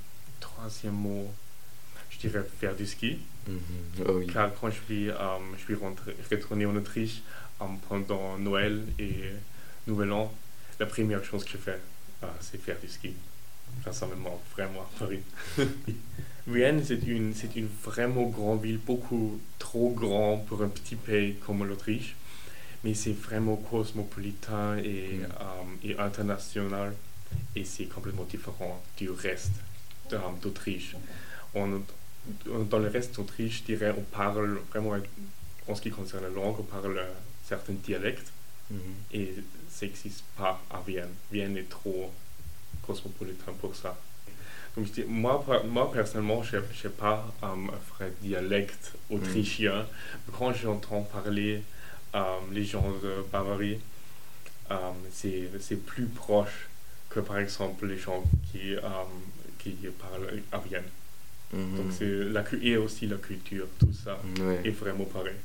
troisième 0.41 0.95
mot, 0.95 1.33
je 2.11 2.19
dirais 2.19 2.45
faire 2.61 2.75
du 2.75 2.87
ski. 2.87 3.19
Mhm. 3.49 3.59
Ah 4.07 4.13
oui. 4.13 4.27
Car 4.27 4.51
quand 4.55 4.71
je 4.71 4.81
suis, 4.81 5.11
euh, 5.11 5.17
je 5.59 5.63
suis 5.63 5.75
rentré, 5.75 6.17
retourné 6.31 6.67
en 6.67 6.77
Autriche 6.77 7.23
euh, 7.61 7.65
pendant 7.89 8.39
Noël 8.39 8.85
et 8.99 9.33
Nouvel 9.87 10.13
An, 10.13 10.33
la 10.79 10.87
première 10.87 11.25
chose 11.25 11.45
que 11.45 11.51
je 11.53 11.57
fais, 11.59 11.81
euh, 12.23 12.27
c'est 12.41 12.61
faire 12.61 12.77
du 12.81 12.89
ski. 12.89 13.15
Ça 13.91 14.07
me 14.07 14.15
manque 14.15 14.41
vraiment 14.55 14.83
à 14.83 14.99
Paris. 14.99 15.21
Vienne, 16.47 16.83
c'est 16.85 17.03
une, 17.07 17.35
c'est 17.35 17.57
une 17.57 17.69
vraiment 17.83 18.25
grande 18.25 18.63
ville, 18.63 18.79
beaucoup 18.79 19.41
trop 19.59 19.91
grand 19.91 20.39
pour 20.39 20.63
un 20.63 20.69
petit 20.69 20.95
pays 20.95 21.37
comme 21.37 21.65
l'Autriche. 21.65 22.15
Mais 22.85 22.95
c'est 22.95 23.13
vraiment 23.13 23.57
cosmopolitain 23.57 24.77
et, 24.79 25.19
Mm. 25.19 25.25
euh, 25.25 25.89
et 25.89 25.99
international. 25.99 26.95
Et 27.57 27.65
c'est 27.65 27.87
complètement 27.87 28.25
différent 28.25 28.83
du 28.97 29.11
reste 29.11 29.53
euh, 30.13 30.19
d'Autriche. 30.43 30.95
On, 31.55 31.81
dans 32.71 32.79
le 32.79 32.89
reste 32.89 33.17
d'Autriche, 33.17 33.59
je 33.61 33.65
dirais, 33.75 33.95
on 33.97 34.03
parle 34.03 34.59
vraiment, 34.71 34.95
en 35.69 35.75
ce 35.75 35.81
qui 35.83 35.91
concerne 35.91 36.23
la 36.25 36.29
langue, 36.31 36.57
on 36.61 36.63
parle 36.63 36.99
euh, 36.99 37.13
certains 37.49 37.73
dialectes 37.75 38.31
Mhm. 38.71 38.79
et 39.13 39.35
ça 39.71 39.85
n'existe 39.85 40.25
pas 40.39 40.59
à 40.71 40.81
Vienne. 40.87 41.11
Vienne 41.31 41.57
est 41.59 41.69
trop 41.69 42.11
cosmopolitain 42.87 43.53
pour 43.61 43.75
ça. 43.77 43.95
je 44.77 44.83
dis, 44.91 45.05
moi, 45.07 45.45
moi 45.67 45.93
personnellement, 45.93 46.43
je 46.43 46.57
n'ai 46.57 46.93
pas 46.99 47.27
euh, 47.43 47.47
un 47.47 47.67
vrai 47.95 48.11
dialecte 48.23 48.93
autrichien. 49.11 49.87
Quand 50.39 50.53
j'entends 50.55 51.03
parler 51.03 51.63
les 52.53 52.65
gens 52.65 52.87
de 53.03 53.25
Bavarie, 53.33 53.79
euh, 54.71 54.77
c'est 55.13 55.51
c'est 55.61 55.77
plus 55.85 56.07
proche 56.07 56.69
que 57.11 57.21
par 57.21 57.39
exemple 57.39 57.87
les 57.87 57.99
gens 57.99 58.23
qui, 58.51 58.75
euh, 58.75 58.81
qui 59.59 59.73
parlent 59.99 60.41
à 60.53 60.59
Vienne. 60.59 60.85
Mhm. 61.53 61.77
Donc 61.77 61.87
c'est 61.97 62.25
la, 62.33 62.45
et 62.63 62.77
aussi 62.77 63.07
la 63.07 63.17
culture, 63.17 63.67
tout 63.79 63.93
ça 63.93 64.19
Ouais, 64.41 64.61
est 64.65 64.71
vraiment 64.71 65.05
pareil. 65.05 65.37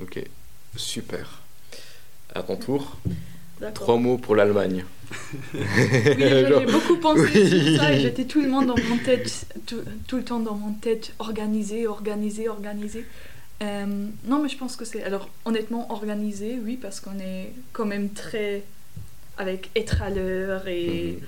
ok. 0.00 0.22
Super. 0.76 1.42
À 2.34 2.42
ton 2.42 2.56
tour, 2.56 2.98
trois 3.74 3.96
mots 3.96 4.18
pour 4.18 4.36
l'Allemagne. 4.36 4.84
Oui, 5.54 5.60
j'ai 6.18 6.66
beaucoup 6.72 6.96
pensé 6.98 7.22
Oui. 7.34 7.48
sur 7.72 7.80
ça 7.80 7.92
et 7.92 8.00
j'étais 8.00 8.24
tout 8.26 8.42
le 8.42 8.48
monde 8.48 8.66
dans 8.66 8.76
mon 8.88 8.98
tête, 8.98 9.46
tout, 9.66 9.80
tout 10.06 10.16
le 10.18 10.24
temps 10.24 10.40
dans 10.40 10.54
mon 10.54 10.74
tête, 10.74 11.14
organisé, 11.18 11.86
organisé, 11.86 12.48
organisé. 12.48 13.06
Euh, 13.62 14.08
non, 14.24 14.42
mais 14.42 14.48
je 14.48 14.56
pense 14.56 14.76
que 14.76 14.84
c'est. 14.84 15.02
Alors, 15.02 15.28
honnêtement, 15.44 15.90
organisé, 15.92 16.58
oui, 16.64 16.76
parce 16.76 17.00
qu'on 17.00 17.18
est 17.18 17.52
quand 17.72 17.86
même 17.86 18.10
très. 18.12 18.64
avec 19.38 19.70
être 19.76 20.02
à 20.02 20.10
l'heure 20.10 20.68
et. 20.68 21.18
Mhm. 21.20 21.26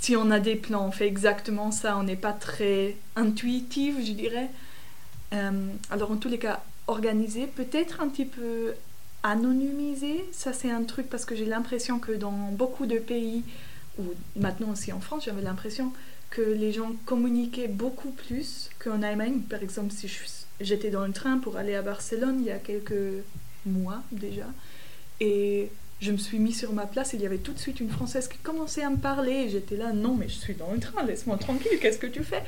Si 0.00 0.16
on 0.16 0.30
a 0.30 0.40
des 0.40 0.56
plans, 0.56 0.86
on 0.88 0.92
fait 0.92 1.06
exactement 1.08 1.72
ça, 1.72 1.96
on 1.98 2.02
n'est 2.04 2.16
pas 2.16 2.32
très 2.34 2.96
intuitif, 3.16 3.96
je 4.06 4.12
dirais. 4.12 4.50
Euh, 5.34 5.68
alors, 5.90 6.10
en 6.12 6.16
tous 6.16 6.28
les 6.28 6.38
cas, 6.38 6.62
organisé, 6.88 7.46
peut-être 7.46 8.00
un 8.02 8.08
petit 8.08 8.26
peu 8.26 8.74
anonymisé, 9.22 10.24
ça 10.32 10.52
c'est 10.52 10.70
un 10.70 10.84
truc 10.84 11.08
parce 11.10 11.24
que 11.24 11.34
j'ai 11.36 11.46
l'impression 11.46 11.98
que 11.98 12.12
dans 12.12 12.32
beaucoup 12.52 12.86
de 12.86 12.98
pays, 12.98 13.42
ou 13.98 14.04
maintenant 14.36 14.70
aussi 14.72 14.92
en 14.92 15.00
France, 15.00 15.24
j'avais 15.26 15.42
l'impression 15.42 15.92
que 16.30 16.42
les 16.42 16.72
gens 16.72 16.92
communiquaient 17.06 17.68
beaucoup 17.68 18.10
plus 18.10 18.70
qu'en 18.78 19.02
Allemagne. 19.02 19.40
Par 19.50 19.62
exemple, 19.62 19.92
si 19.92 20.08
je- 20.08 20.45
j'étais 20.60 20.90
dans 20.90 21.06
le 21.06 21.12
train 21.12 21.38
pour 21.38 21.56
aller 21.56 21.74
à 21.74 21.82
Barcelone 21.82 22.36
il 22.40 22.46
y 22.46 22.50
a 22.50 22.58
quelques 22.58 23.22
mois 23.66 24.02
déjà, 24.12 24.46
et 25.20 25.68
je 26.00 26.12
me 26.12 26.18
suis 26.18 26.38
mis 26.38 26.52
sur 26.52 26.72
ma 26.72 26.86
place, 26.86 27.12
il 27.14 27.20
y 27.22 27.26
avait 27.26 27.38
tout 27.38 27.52
de 27.52 27.58
suite 27.58 27.80
une 27.80 27.90
Française 27.90 28.28
qui 28.28 28.38
commençait 28.38 28.82
à 28.82 28.90
me 28.90 28.96
parler, 28.98 29.48
j'étais 29.48 29.76
là, 29.76 29.92
non 29.92 30.14
mais 30.14 30.28
je 30.28 30.34
suis 30.34 30.54
dans 30.54 30.70
le 30.72 30.78
train, 30.78 31.04
laisse-moi 31.04 31.36
tranquille, 31.38 31.78
qu'est-ce 31.80 31.98
que 31.98 32.06
tu 32.06 32.22
fais? 32.22 32.42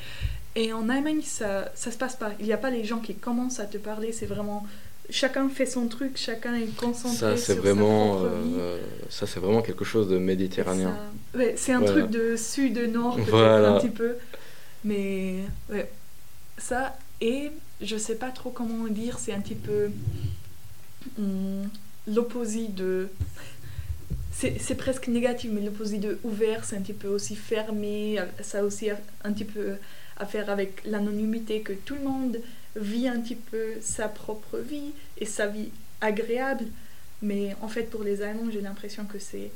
Et 0.54 0.72
en 0.72 0.88
Allemagne, 0.88 1.20
ça, 1.22 1.70
ça 1.76 1.92
se 1.92 1.96
passe 1.98 2.16
pas. 2.16 2.32
Il 2.40 2.46
n'y 2.46 2.52
a 2.52 2.56
pas 2.56 2.70
les 2.70 2.84
gens 2.84 2.98
qui 2.98 3.14
commencent 3.14 3.60
à 3.60 3.66
te 3.66 3.76
parler, 3.78 4.12
c'est 4.12 4.26
vraiment... 4.26 4.66
Chacun 5.10 5.48
fait 5.48 5.66
son 5.66 5.86
truc, 5.86 6.16
chacun 6.16 6.54
est 6.54 6.74
concentré 6.76 7.16
Ça, 7.16 7.36
c'est 7.36 7.54
vraiment, 7.54 8.22
euh, 8.24 8.78
ça, 9.08 9.26
c'est 9.26 9.38
vraiment 9.40 9.62
quelque 9.62 9.84
chose 9.84 10.08
de 10.08 10.18
méditerranéen. 10.18 10.94
Ça- 11.32 11.38
ouais, 11.38 11.54
c'est 11.56 11.72
un 11.72 11.78
Voilà. 11.80 11.92
truc 12.02 12.10
de 12.10 12.36
sud-nord, 12.36 13.14
peut-être 13.16 13.30
Voilà. 13.30 13.74
un 13.74 13.78
petit 13.78 13.88
peu. 13.88 14.16
Mais 14.84 15.36
ouais, 15.70 15.88
ça, 16.58 16.98
et 17.20 17.50
je 17.80 17.96
sais 17.96 18.16
pas 18.16 18.30
trop 18.30 18.50
comment 18.50 18.86
dire, 18.86 19.18
c'est 19.18 19.32
un 19.32 19.40
petit 19.40 19.54
peu 19.54 19.90
hum, 21.18 21.68
l'opposé 22.06 22.68
de. 22.68 23.08
C'est 24.32 24.76
presque 24.76 25.08
négatif, 25.08 25.50
mais 25.52 25.62
l'opposé 25.62 25.98
de 25.98 26.20
ouvert, 26.22 26.64
c'est 26.64 26.76
un 26.76 26.80
petit 26.80 26.92
peu 26.92 27.08
aussi 27.08 27.34
fermé. 27.34 28.20
Ça 28.40 28.60
a 28.60 28.62
aussi 28.62 28.88
un 28.88 29.32
petit 29.32 29.44
peu 29.44 29.74
à 30.16 30.26
faire 30.26 30.48
avec 30.48 30.84
l'anonymité, 30.84 31.60
que 31.60 31.72
tout 31.72 31.96
le 31.96 32.02
monde 32.02 32.38
vit 32.76 33.08
un 33.08 33.20
petit 33.20 33.34
peu 33.34 33.72
sa 33.80 34.08
propre 34.08 34.58
vie 34.58 34.92
et 35.16 35.26
sa 35.26 35.48
vie 35.48 35.70
agréable. 36.00 36.66
Mais 37.20 37.56
en 37.62 37.68
fait, 37.68 37.90
pour 37.90 38.04
les 38.04 38.22
Allemands, 38.22 38.48
j'ai 38.52 38.60
l'impression 38.60 39.06
que 39.06 39.18
c'est 39.18 39.50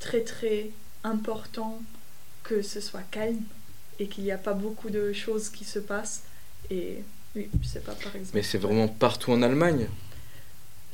très 0.00 0.22
très 0.22 0.70
important 1.04 1.80
que 2.42 2.60
ce 2.60 2.80
soit 2.80 3.04
calme 3.12 3.42
et 4.00 4.08
qu'il 4.08 4.24
n'y 4.24 4.32
a 4.32 4.38
pas 4.38 4.52
beaucoup 4.52 4.90
de 4.90 5.12
choses 5.12 5.48
qui 5.48 5.64
se 5.64 5.78
passent. 5.78 6.24
Et 6.70 6.98
oui, 7.36 7.48
je 7.62 7.66
sais 7.68 7.80
pas 7.80 7.92
par 7.94 8.14
exemple. 8.16 8.34
Mais 8.34 8.42
c'est 8.42 8.58
vraiment 8.58 8.88
partout 8.88 9.32
en 9.32 9.42
Allemagne. 9.42 9.86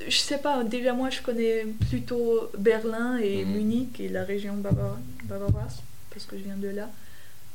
Je 0.09 0.17
sais 0.17 0.39
pas, 0.39 0.65
déjà 0.65 0.95
moi 0.95 1.11
je 1.11 1.21
connais 1.21 1.67
plutôt 1.91 2.51
Berlin 2.59 3.19
et 3.19 3.45
Mhm. 3.45 3.53
Munich 3.53 4.01
et 4.01 4.09
la 4.09 4.25
région 4.25 4.55
bavaroise, 4.57 5.77
parce 6.11 6.25
que 6.25 6.39
je 6.39 6.43
viens 6.45 6.57
de 6.57 6.69
là. 6.69 6.91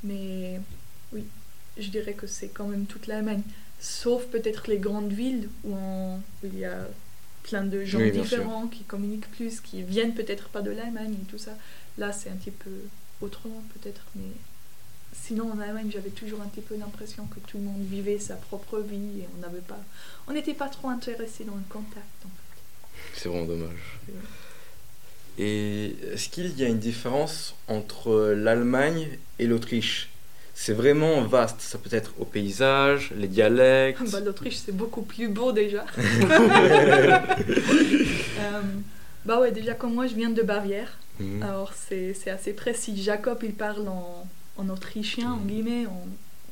Mais 0.04 0.60
oui, 1.12 1.24
je 1.78 1.90
dirais 1.90 2.14
que 2.14 2.28
c'est 2.28 2.50
quand 2.50 2.68
même 2.68 2.86
toute 2.86 3.08
l'Allemagne. 3.08 3.42
Sauf 3.80 4.26
peut-être 4.28 4.68
les 4.70 4.78
grandes 4.78 5.12
villes 5.12 5.50
où, 5.64 5.74
on- 5.76 6.18
où 6.18 6.44
il 6.46 6.60
y 6.60 6.66
a 6.66 6.88
plein 7.44 7.64
de 7.64 7.84
gens 7.84 8.00
Oui, 8.00 8.12
bien 8.12 8.24
sûr. 8.24 8.38
différents 8.38 8.68
qui 8.68 8.84
communiquent 8.84 9.30
plus, 9.32 9.60
qui 9.60 9.82
viennent 9.82 10.14
peut-être 10.14 10.50
pas 10.50 10.62
de 10.62 10.72
l'Allemagne 10.72 11.16
et 11.22 11.26
tout 11.32 11.38
ça. 11.40 11.52
Là 11.98 12.12
c'est 12.12 12.30
un 12.30 12.36
petit 12.36 12.52
peu 12.52 12.70
autrement 13.22 13.64
peut-être, 13.74 14.02
mais 14.16 14.30
sinon 15.24 15.52
en 15.52 15.60
Allemagne 15.60 15.90
j'avais 15.92 16.10
toujours 16.10 16.42
un 16.42 16.48
petit 16.48 16.62
peu 16.62 16.76
l'impression 16.78 17.26
que 17.26 17.40
tout 17.50 17.58
le 17.58 17.64
monde 17.64 17.84
vivait 17.90 18.20
sa 18.20 18.36
propre 18.36 18.80
vie 18.80 19.22
et 19.22 19.28
on 19.38 19.42
n'avait 19.42 19.62
pas, 19.62 19.80
on 20.28 20.34
n'était 20.34 20.54
pas 20.54 20.70
trop 20.70 20.90
intéressé 20.90 21.44
dans 21.44 21.56
le 21.56 21.64
contact. 21.70 22.26
en 22.26 22.30
fait. 22.30 23.12
C'est 23.14 23.30
vraiment 23.30 23.46
dommage. 23.46 24.00
Et 25.38 25.96
est-ce 26.14 26.30
qu'il 26.30 26.58
y 26.58 26.64
a 26.64 26.68
une 26.68 26.80
différence 26.80 27.56
entre 27.68 28.34
l'Allemagne 28.36 29.18
et 29.40 29.48
l'Autriche? 29.48 30.10
C'est 30.54 30.72
vraiment 30.72 31.22
vaste. 31.24 31.60
Ça 31.60 31.78
peut 31.78 31.94
être 31.94 32.14
au 32.18 32.24
paysage, 32.24 33.12
les 33.18 33.28
dialectes. 33.28 34.10
Bah, 34.10 34.22
L'Autriche, 34.22 34.56
c'est 34.56 34.72
beaucoup 34.72 35.02
plus 35.02 35.28
beau 35.28 35.52
déjà. 35.52 35.86
Euh, 38.38 38.62
bah 39.26 39.40
ouais, 39.40 39.52
déjà 39.52 39.74
comme 39.74 39.94
moi, 39.94 40.08
je 40.08 40.14
viens 40.14 40.30
de 40.30 40.42
Bavière. 40.42 40.98
Mhm. 41.20 41.42
Alors 41.42 41.74
c'est 41.74 42.14
c'est 42.14 42.30
assez 42.30 42.54
précis. 42.54 43.02
Jacob, 43.02 43.40
il 43.44 43.54
parle 43.54 43.88
en, 43.88 44.28
en 44.58 44.70
autrichien, 44.70 45.34
en 45.34 45.38
guillemets. 45.38 45.86
en- 45.88 46.08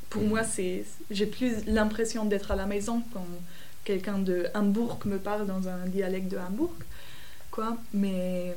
Pour 0.09 0.21
Mhm. 0.23 0.29
moi, 0.29 0.43
c'est 0.43 0.85
j'ai 1.09 1.25
plus 1.25 1.65
l'impression 1.65 2.25
d'être 2.25 2.51
à 2.51 2.55
la 2.55 2.65
maison 2.67 3.01
quand 3.13 3.25
quelqu'un 3.83 4.19
de 4.19 4.47
Hambourg 4.53 4.99
me 5.05 5.17
parle 5.17 5.47
dans 5.47 5.67
un 5.67 5.85
dialecte 5.87 6.27
de 6.29 6.37
Hambourg. 6.37 6.73
Quoi. 7.51 7.77
Mais 7.93 8.55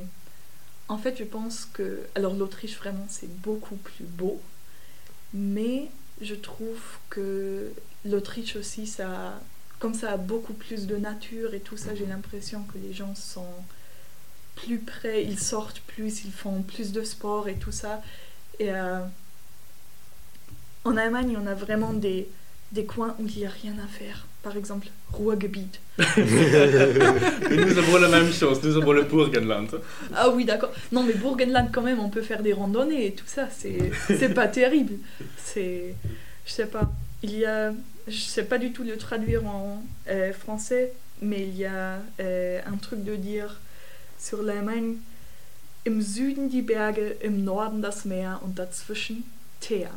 en 0.87 0.97
fait, 0.97 1.15
je 1.17 1.23
pense 1.23 1.65
que... 1.73 2.01
Alors 2.15 2.33
l'Autriche, 2.35 2.77
vraiment, 2.77 3.05
c'est 3.09 3.29
beaucoup 3.41 3.75
plus 3.75 4.05
beau. 4.05 4.39
Mais 5.33 5.89
je 6.21 6.35
trouve 6.35 6.79
que 7.09 7.71
l'Autriche 8.05 8.55
aussi, 8.55 8.85
ça, 8.87 9.39
comme 9.79 9.93
ça 9.93 10.11
a 10.13 10.17
beaucoup 10.17 10.53
plus 10.53 10.85
de 10.87 10.95
nature 10.97 11.53
et 11.53 11.59
tout 11.59 11.77
ça, 11.77 11.93
j'ai 11.95 12.05
l'impression 12.05 12.63
que 12.71 12.77
les 12.77 12.93
gens 12.93 13.13
sont 13.15 13.45
plus 14.55 14.79
près, 14.79 15.23
ils 15.23 15.39
sortent 15.39 15.81
plus, 15.81 16.23
ils 16.23 16.31
font 16.31 16.61
plus 16.61 16.91
de 16.91 17.03
sport 17.03 17.47
et 17.47 17.55
tout 17.55 17.71
ça. 17.71 18.01
Et 18.59 18.71
euh, 18.71 18.99
en 20.87 20.97
Allemagne, 20.97 21.37
on 21.41 21.47
a 21.47 21.53
vraiment 21.53 21.93
des, 21.93 22.27
des 22.71 22.85
coins 22.85 23.15
où 23.19 23.27
il 23.27 23.39
n'y 23.39 23.45
a 23.45 23.49
rien 23.49 23.75
à 23.83 23.87
faire. 23.87 24.25
Par 24.43 24.55
exemple, 24.55 24.87
Ruhrgebiet. 25.11 25.79
Mais 25.97 27.57
nous 27.57 27.77
avons 27.77 27.97
la 27.97 28.07
même 28.07 28.31
chose, 28.31 28.63
nous 28.63 28.77
avons 28.77 28.93
le 28.93 29.03
Burgenland. 29.03 29.67
Ah 30.15 30.29
oui, 30.29 30.45
d'accord. 30.45 30.71
Non, 30.91 31.03
mais 31.03 31.13
Burgenland, 31.13 31.69
quand 31.71 31.81
même, 31.81 31.99
on 31.99 32.09
peut 32.09 32.21
faire 32.21 32.41
des 32.41 32.53
randonnées 32.53 33.07
et 33.07 33.11
tout 33.13 33.25
ça. 33.27 33.49
C'est 33.51 33.91
c'est 34.07 34.33
pas 34.33 34.47
terrible. 34.47 34.93
C'est. 35.43 35.95
Je 36.45 36.51
sais 36.51 36.67
pas. 36.67 36.89
Il 37.23 37.37
y 37.37 37.45
a. 37.45 37.73
Je 38.07 38.19
sais 38.19 38.45
pas 38.45 38.57
du 38.57 38.71
tout 38.71 38.83
le 38.83 38.95
traduire 38.95 39.45
en 39.45 39.83
euh, 40.07 40.31
français, 40.31 40.93
mais 41.21 41.41
il 41.41 41.57
y 41.57 41.65
a 41.65 41.99
euh, 42.21 42.61
un 42.65 42.77
truc 42.77 43.03
de 43.03 43.15
dire 43.17 43.59
sur 44.17 44.43
l'Allemagne 44.43 44.95
Im 45.87 46.01
Süden 46.01 46.49
die 46.49 46.61
Berge, 46.61 47.15
im 47.21 47.45
Norden 47.45 47.81
das 47.81 48.03
Meer 48.03 48.41
und 48.43 48.59
dazwischen 48.59 49.23
Teer. 49.61 49.89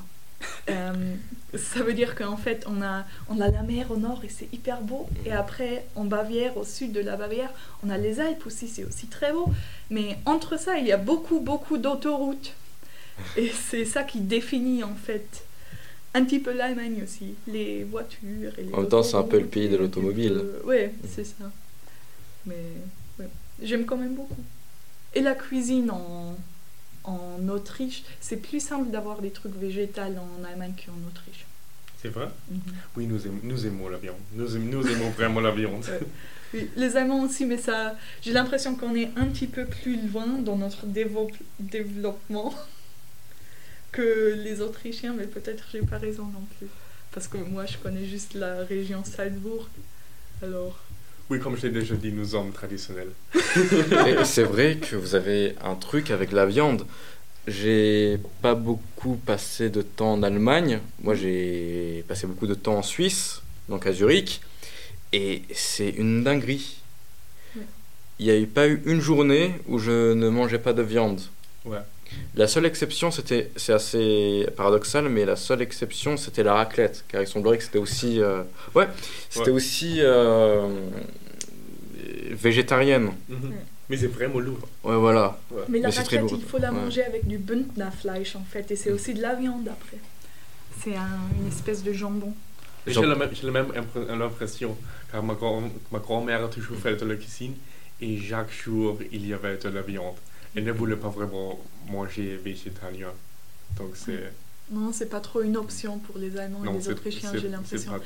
Euh, 0.70 0.92
ça 1.56 1.82
veut 1.82 1.92
dire 1.94 2.14
qu'en 2.14 2.36
fait, 2.36 2.64
on 2.68 2.80
a, 2.80 3.04
on 3.28 3.40
a 3.40 3.48
la 3.48 3.62
mer 3.62 3.90
au 3.90 3.96
nord 3.96 4.20
et 4.24 4.28
c'est 4.28 4.48
hyper 4.52 4.80
beau. 4.80 5.08
Et 5.26 5.32
après, 5.32 5.84
en 5.96 6.04
Bavière, 6.04 6.56
au 6.56 6.64
sud 6.64 6.92
de 6.92 7.00
la 7.00 7.16
Bavière, 7.16 7.50
on 7.84 7.90
a 7.90 7.98
les 7.98 8.20
Alpes 8.20 8.46
aussi, 8.46 8.68
c'est 8.68 8.84
aussi 8.84 9.06
très 9.08 9.32
beau. 9.32 9.46
Mais 9.90 10.18
entre 10.26 10.58
ça, 10.58 10.78
il 10.78 10.86
y 10.86 10.92
a 10.92 10.96
beaucoup, 10.96 11.40
beaucoup 11.40 11.76
d'autoroutes. 11.78 12.52
Et 13.36 13.50
c'est 13.68 13.84
ça 13.84 14.02
qui 14.04 14.20
définit 14.20 14.82
en 14.84 14.94
fait 14.94 15.44
un 16.14 16.24
petit 16.24 16.38
peu 16.38 16.52
l'Allemagne 16.52 17.00
aussi. 17.02 17.34
Les 17.46 17.84
voitures 17.84 18.52
et 18.58 18.62
les 18.62 18.72
En 18.72 18.78
même 18.82 18.88
temps, 18.88 19.02
c'est 19.02 19.16
un 19.16 19.22
peu 19.24 19.38
le 19.40 19.46
pays 19.46 19.68
de 19.68 19.76
l'automobile. 19.76 20.34
peu- 20.62 20.68
Ouais, 20.68 20.92
c'est 21.08 21.24
ça. 21.24 21.50
Mais 22.46 22.54
ouais, 23.18 23.28
j'aime 23.62 23.84
quand 23.84 23.96
même 23.96 24.14
beaucoup. 24.14 24.42
Et 25.14 25.20
la 25.20 25.34
cuisine 25.34 25.90
en, 25.90 26.36
en 27.04 27.48
Autriche, 27.48 28.02
c'est 28.20 28.36
plus 28.36 28.60
simple 28.60 28.90
d'avoir 28.90 29.20
des 29.20 29.30
trucs 29.30 29.54
végétaux 29.56 30.00
en 30.02 30.44
Allemagne 30.44 30.74
qu'en 30.84 30.92
Autriche. 31.08 31.46
C'est 32.02 32.08
vrai? 32.08 32.28
Mhm. 32.50 32.60
Oui, 32.96 33.06
nous 33.06 33.26
aimons, 33.26 33.40
nous 33.42 33.66
aimons 33.66 33.88
la 33.88 33.98
viande. 33.98 34.16
Nous, 34.34 34.56
aimons- 34.56 34.70
nous 34.78 34.86
aimons 34.88 35.10
vraiment 35.10 35.40
la 35.40 35.50
viande. 35.50 35.84
Oui, 36.52 36.68
les 36.74 36.96
Allemands 36.96 37.22
aussi, 37.22 37.46
mais 37.46 37.58
ça, 37.58 37.94
j'ai 38.22 38.32
l'impression 38.32 38.74
qu'on 38.74 38.96
est 38.96 39.10
un 39.16 39.26
petit 39.26 39.46
peu 39.46 39.66
plus 39.66 40.08
loin 40.08 40.26
dans 40.26 40.56
notre 40.56 40.84
dévo- 40.84 41.30
développement 41.60 42.52
que 43.92 44.34
les 44.42 44.60
Autrichiens, 44.60 45.14
mais 45.16 45.26
peut-être 45.26 45.64
j'ai 45.72 45.82
pas 45.82 45.98
raison 45.98 46.24
non 46.24 46.44
plus. 46.58 46.66
Parce 47.12 47.28
que 47.28 47.38
moi, 47.38 47.66
je 47.66 47.76
connais 47.78 48.04
juste 48.04 48.34
la 48.34 48.64
région 48.64 49.04
Salzbourg. 49.04 49.68
Alors, 50.42 50.78
Oui, 51.30 51.38
comme 51.38 51.56
je 51.56 51.68
l'ai 51.68 51.72
déjà 51.72 51.94
dit, 51.94 52.10
nous 52.10 52.24
sommes 52.24 52.50
traditionnels. 52.50 53.12
Et 53.36 54.24
c'est 54.24 54.42
vrai 54.42 54.78
que 54.78 54.96
vous 54.96 55.14
avez 55.14 55.54
un 55.62 55.76
truc 55.76 56.10
avec 56.10 56.32
la 56.32 56.44
viande. 56.44 56.84
j'ai 57.46 58.18
pas 58.42 58.56
beaucoup 58.56 59.14
passé 59.14 59.70
de 59.70 59.80
temps 59.80 60.14
en 60.14 60.24
Allemagne. 60.24 60.80
Moi, 61.04 61.14
j'ai 61.14 62.04
passé 62.08 62.26
beaucoup 62.26 62.48
de 62.48 62.54
temps 62.54 62.78
en 62.78 62.82
Suisse, 62.82 63.42
donc 63.68 63.86
à 63.86 63.92
Zurich. 63.92 64.40
Et 65.12 65.42
c'est 65.54 65.90
une 65.90 66.24
dinguerie. 66.24 66.78
Il 68.18 68.26
n'y 68.26 68.32
a 68.32 68.36
eu 68.36 68.46
pas 68.48 68.66
eu 68.66 68.82
une 68.84 69.00
journée 69.00 69.54
où 69.68 69.78
je 69.78 70.12
ne 70.14 70.28
mangeais 70.28 70.58
pas 70.58 70.72
de 70.72 70.82
viande. 70.82 71.20
Ouais. 71.64 71.78
La 72.36 72.46
seule 72.46 72.66
exception, 72.66 73.10
c'était, 73.10 73.50
c'est 73.56 73.72
assez 73.72 74.46
paradoxal, 74.56 75.08
mais 75.08 75.24
la 75.24 75.36
seule 75.36 75.62
exception, 75.62 76.16
c'était 76.16 76.42
la 76.42 76.54
raclette, 76.54 77.04
car 77.08 77.20
il 77.22 77.26
semblerait 77.26 77.58
que 77.58 77.64
c'était 77.64 77.78
aussi, 77.78 78.20
euh, 78.20 78.42
ouais, 78.74 78.88
c'était 79.28 79.50
Ouais. 79.50 79.56
aussi 79.56 79.96
euh, 80.00 80.68
végétarienne. 82.30 83.10
Mhm. 83.28 83.52
Mais 83.88 83.96
c'est 83.96 84.06
vraiment 84.06 84.38
lourd. 84.38 84.68
Ouais, 84.84 84.96
voilà. 84.96 85.38
Ouais. 85.50 85.62
Mais 85.68 85.80
la 85.80 85.88
Mais 85.88 85.94
raclette, 85.94 86.22
il 86.32 86.42
faut 86.42 86.58
la 86.58 86.72
Ouais. 86.72 86.80
manger 86.80 87.02
avec 87.04 87.26
du 87.26 87.38
Bündnerfleisch 87.38 88.36
en 88.36 88.44
fait, 88.44 88.70
et 88.70 88.76
c'est 88.76 88.92
aussi 88.92 89.14
de 89.14 89.20
la 89.22 89.34
viande 89.34 89.68
après. 89.68 89.98
C'est 90.82 90.94
un- 90.96 91.28
une 91.40 91.48
espèce 91.48 91.82
de 91.82 91.92
jambon. 91.92 92.32
J'ai 92.86 93.02
la 93.02 93.14
même, 93.14 93.30
j'ai 93.32 93.46
la 93.46 93.52
même 93.52 93.66
impré- 93.72 94.16
l'impression, 94.16 94.76
car 95.10 95.22
ma, 95.22 95.34
grand, 95.34 95.64
ma 95.92 95.98
grand-mère 95.98 96.44
a 96.44 96.48
toujours 96.48 96.76
fait 96.78 96.96
de 96.96 97.04
la 97.04 97.16
cuisine 97.16 97.54
et 98.00 98.18
chaque 98.18 98.50
jour 98.52 98.98
il 99.12 99.26
y 99.26 99.34
avait 99.34 99.56
de 99.58 99.68
la 99.68 99.82
viande. 99.82 100.14
Elle 100.54 100.64
ne 100.64 100.72
voulait 100.72 100.96
pas 100.96 101.08
vraiment 101.08 101.58
manger 101.88 102.36
végétalien. 102.36 103.12
Donc 103.76 103.90
c'est. 103.94 104.32
Non, 104.72 104.92
c'est 104.92 105.06
pas 105.08 105.20
trop 105.20 105.42
une 105.42 105.56
option 105.56 105.98
pour 105.98 106.16
les 106.18 106.36
Allemands 106.38 106.62
et 106.62 106.66
non, 106.66 106.74
les 106.74 106.82
c'est- 106.82 106.90
Autrichiens, 106.92 107.32
j'ai 107.34 107.48
l'impression. 107.48 107.92
ouais. 107.92 107.98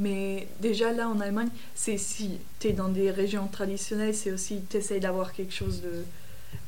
Mais 0.00 0.48
déjà 0.60 0.92
là 0.92 1.08
en 1.08 1.20
Allemagne, 1.20 1.48
c'est 1.76 1.96
si 1.96 2.38
tu 2.58 2.68
es 2.68 2.72
dans 2.72 2.88
des 2.88 3.10
régions 3.12 3.46
traditionnelles, 3.46 4.14
c'est 4.16 4.32
aussi 4.32 4.60
tu 4.68 4.76
essayes 4.78 4.98
d'avoir 5.00 5.32
quelque 5.32 5.54
chose 5.54 5.80
de 5.82 6.02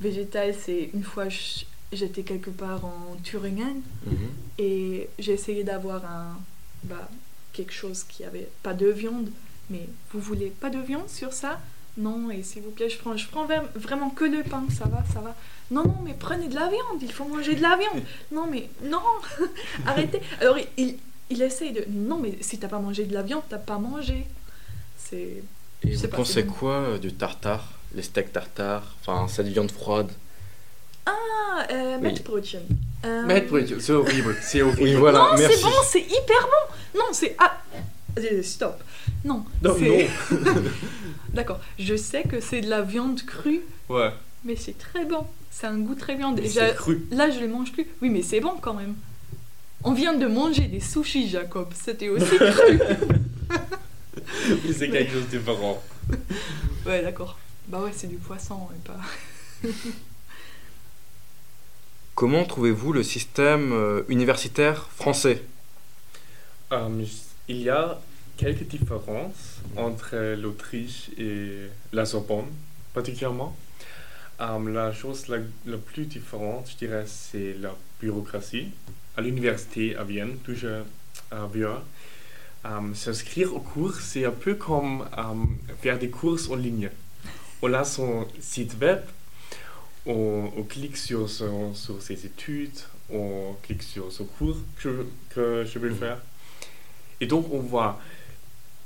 végétal. 0.01 0.55
C'est 0.59 0.91
une 0.95 1.03
fois 1.03 1.27
j'étais 1.93 2.23
quelque 2.23 2.51
part 2.51 2.85
en 2.85 3.17
Thuringen 3.25 3.81
Mhm. 4.07 4.17
et 4.59 5.09
j'ai 5.19 5.33
essayé 5.33 5.65
d'avoir 5.65 6.05
un 6.05 6.39
bah, 6.85 7.09
quelque 7.53 7.73
chose 7.73 8.05
qui 8.05 8.23
avait 8.25 8.49
pas 8.63 8.73
de 8.73 8.87
viande, 8.87 9.31
mais 9.69 9.87
vous 10.13 10.21
voulez 10.21 10.51
pas 10.61 10.71
de 10.71 10.79
viande 10.79 11.09
sur 11.09 11.33
ça? 11.33 11.61
Non, 11.97 12.31
et 12.31 12.43
s'il 12.43 12.63
vous 12.63 12.71
plaît, 12.71 12.89
je 12.89 12.99
prends, 12.99 13.17
je 13.17 13.27
prends 13.29 13.47
vra- 13.47 13.65
vraiment 13.75 14.11
que 14.11 14.25
le 14.25 14.43
pain, 14.43 14.65
ça 14.77 14.85
va, 14.87 15.03
ça 15.13 15.21
va. 15.21 15.35
Non, 15.71 15.85
non, 15.85 15.99
mais 16.05 16.15
prenez 16.19 16.49
de 16.49 16.55
la 16.55 16.69
viande, 16.69 17.03
il 17.03 17.13
faut 17.13 17.25
manger 17.25 17.55
de 17.55 17.63
la 17.63 17.77
viande. 17.77 18.03
Non, 18.33 18.47
mais 18.51 18.69
non, 18.85 19.01
arrêtez. 19.87 20.21
Alors 20.41 20.57
il, 20.77 20.97
il, 21.31 21.43
essaye 21.43 21.73
de. 21.73 21.85
Non, 21.89 22.19
mais 22.19 22.39
si 22.41 22.59
t'as 22.59 22.69
pas 22.69 22.79
mangé 22.79 23.05
de 23.05 23.15
la 23.15 23.23
viande, 23.23 23.43
t'as 23.49 23.59
pas 23.59 23.79
mangé. 23.79 24.27
C'est. 24.97 25.43
Et 25.83 25.95
vous 25.95 26.09
pas, 26.09 26.17
pensez 26.19 26.45
quoi 26.45 26.73
euh, 26.75 26.99
du 26.99 27.13
tartare 27.13 27.73
Les 27.95 28.03
steaks 28.03 28.33
tartare 28.33 28.95
Enfin, 29.01 29.27
cette 29.29 29.47
viande 29.49 29.71
froide? 29.71 30.11
Ah, 31.07 31.13
euh, 31.71 31.99
Oui. 32.01 32.15
Euh, 33.05 33.79
c'est 33.81 33.93
horrible. 33.93 34.37
C'est 34.43 34.63
horrible. 34.63 34.83
Oui, 34.83 34.95
voilà, 34.95 35.19
non, 35.21 35.37
c'est 35.37 35.63
bon, 35.63 35.71
c'est 35.85 36.03
hyper 36.03 36.43
bon. 36.43 36.99
Non, 36.99 37.07
c'est. 37.13 37.35
Ah 37.39 37.57
Stop. 38.43 38.83
Non. 39.25 39.45
Non, 39.63 39.75
c'est-. 39.79 40.09
D'accord. 41.35 41.61
Je 41.79 41.95
sais 41.97 42.23
que 42.23 42.41
c'est 42.41 42.61
de 42.61 42.69
la 42.71 42.83
viande 42.83 43.21
crue, 43.25 43.61
Ouais. 43.89 44.11
mais 44.45 44.57
c'est 44.57 44.77
très 44.79 45.05
bon. 45.05 45.27
C'est 45.51 45.67
un 45.67 45.79
goût 45.79 45.95
très 45.95 46.15
viande. 46.17 46.41
C'est 46.43 46.49
j'a- 46.51 46.71
cru. 46.73 47.07
Là, 47.11 47.31
je 47.31 47.41
le 47.41 47.49
mange 47.49 47.73
plus. 47.73 47.87
Oui, 48.03 48.09
mais 48.11 48.23
c'est 48.23 48.41
bon 48.41 48.55
quand 48.61 48.75
même. 48.75 48.95
On 49.83 49.93
vient 49.93 50.15
de 50.15 50.27
manger 50.27 50.65
des 50.67 50.81
sushis, 50.81 51.29
Jacob. 51.29 51.69
C'était 51.75 52.09
aussi 52.09 52.37
cru. 52.37 52.79
Mais 54.67 54.73
c'est 54.73 54.91
quelque 54.91 55.13
chose 55.13 55.29
de 55.31 55.39
différent. 55.39 55.83
ouais, 56.87 57.03
d'accord. 57.03 57.39
Bah 57.69 57.81
ouais, 57.83 57.91
c'est 57.95 58.07
du 58.09 58.17
poisson 58.17 58.59
et 58.75 58.89
pas. 58.89 59.69
Comment 62.15 62.45
trouvez-vous 62.45 62.93
le 62.93 63.03
système 63.03 63.73
euh, 63.73 64.03
universitaire 64.09 64.89
français? 64.95 65.43
Euh, 66.73 66.89
il 67.49 67.63
y 67.63 67.71
a 67.71 67.99
quelques 68.41 68.69
différences 68.69 69.61
entre 69.77 70.17
l'Autriche 70.35 71.11
et 71.19 71.69
la 71.93 72.07
Sorbonne, 72.07 72.47
particulièrement. 72.95 73.55
Euh, 74.41 74.73
la 74.73 74.95
chose 74.95 75.29
la, 75.29 75.77
plus 75.77 76.07
différente, 76.07 76.71
je 76.71 76.77
dirais, 76.79 77.05
c'est 77.07 77.55
la 77.61 77.77
bureaucratie. 78.01 78.69
À 79.19 79.21
l'université 79.21 79.95
à 79.95 80.05
Vienne, 80.05 80.39
toujours 80.39 80.87
à 81.31 81.47
Vienne, 81.53 81.83
euh, 82.65 82.95
s'inscrire 82.95 83.55
au 83.55 83.61
cours, 83.61 83.95
c'est 83.97 84.25
un 84.25 84.31
peu 84.31 84.55
comme 84.55 85.03
euh, 85.19 85.23
faire 85.83 85.99
des 85.99 86.09
courses 86.09 86.49
en 86.49 86.57
ligne. 86.57 86.89
On 87.61 87.75
a 87.75 87.85
son 87.85 88.27
site 88.41 88.75
web, 88.81 89.01
on, 90.07 90.65
clique 90.67 90.97
sur, 90.97 91.29
son- 91.29 91.75
ses 91.75 92.25
études, 92.25 92.79
on 93.13 93.55
clique 93.63 93.83
sur 93.83 94.11
ce 94.11 94.23
cours 94.23 94.57
que, 94.83 95.05
je 95.71 95.79
veux 95.79 95.91
faire. 95.91 96.23
Et 97.21 97.27
donc, 97.27 97.53
on 97.53 97.61
voit 97.61 98.01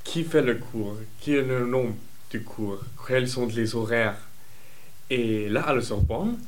qui 0.05 0.23
fait 0.23 0.43
le 0.43 0.57
cours, 0.57 0.97
qui 1.21 1.35
est 1.35 1.43
le 1.43 1.67
nom 1.67 1.95
du 2.31 2.43
cours, 2.43 2.79
quels 3.07 3.29
sont 3.29 3.47
les 3.47 3.75
horaires? 3.75 4.19
Et 5.11 5.49
là, 5.49 5.63
à 5.63 5.75
la 5.75 5.83
Sorbonne, 5.83 6.39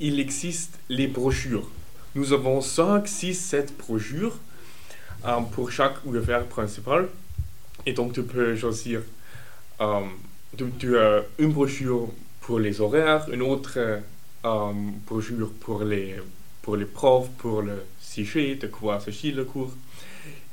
il 0.00 0.18
existe 0.18 0.78
les 0.88 1.06
brochures. 1.06 1.68
Nous 2.14 2.32
avons 2.32 2.60
5, 2.60 3.06
6, 3.06 3.34
7 3.34 3.76
brochures 3.78 4.36
euh, 5.24 5.40
pour 5.52 5.70
chaque 5.70 5.96
UFR 6.04 6.44
principal. 6.48 7.08
Et 7.86 7.92
donc, 7.92 8.12
tu 8.12 8.22
peux 8.22 8.56
choisir 8.56 9.00
euh, 9.80 10.00
tu 10.78 10.98
as 10.98 11.22
une 11.38 11.52
brochure 11.52 12.08
pour 12.40 12.58
les 12.58 12.80
horaires, 12.80 13.26
une 13.32 13.42
autre 13.42 13.78
euh, 14.44 14.72
brochure 15.06 15.50
pour 15.60 15.82
les, 15.84 16.16
pour 16.60 16.76
les 16.76 16.84
profs, 16.84 17.30
pour 17.38 17.62
le 17.62 17.82
sujet, 18.00 18.56
de 18.56 18.66
quoi 18.66 19.00
s'agit 19.00 19.32
le 19.32 19.44
cours. 19.44 19.72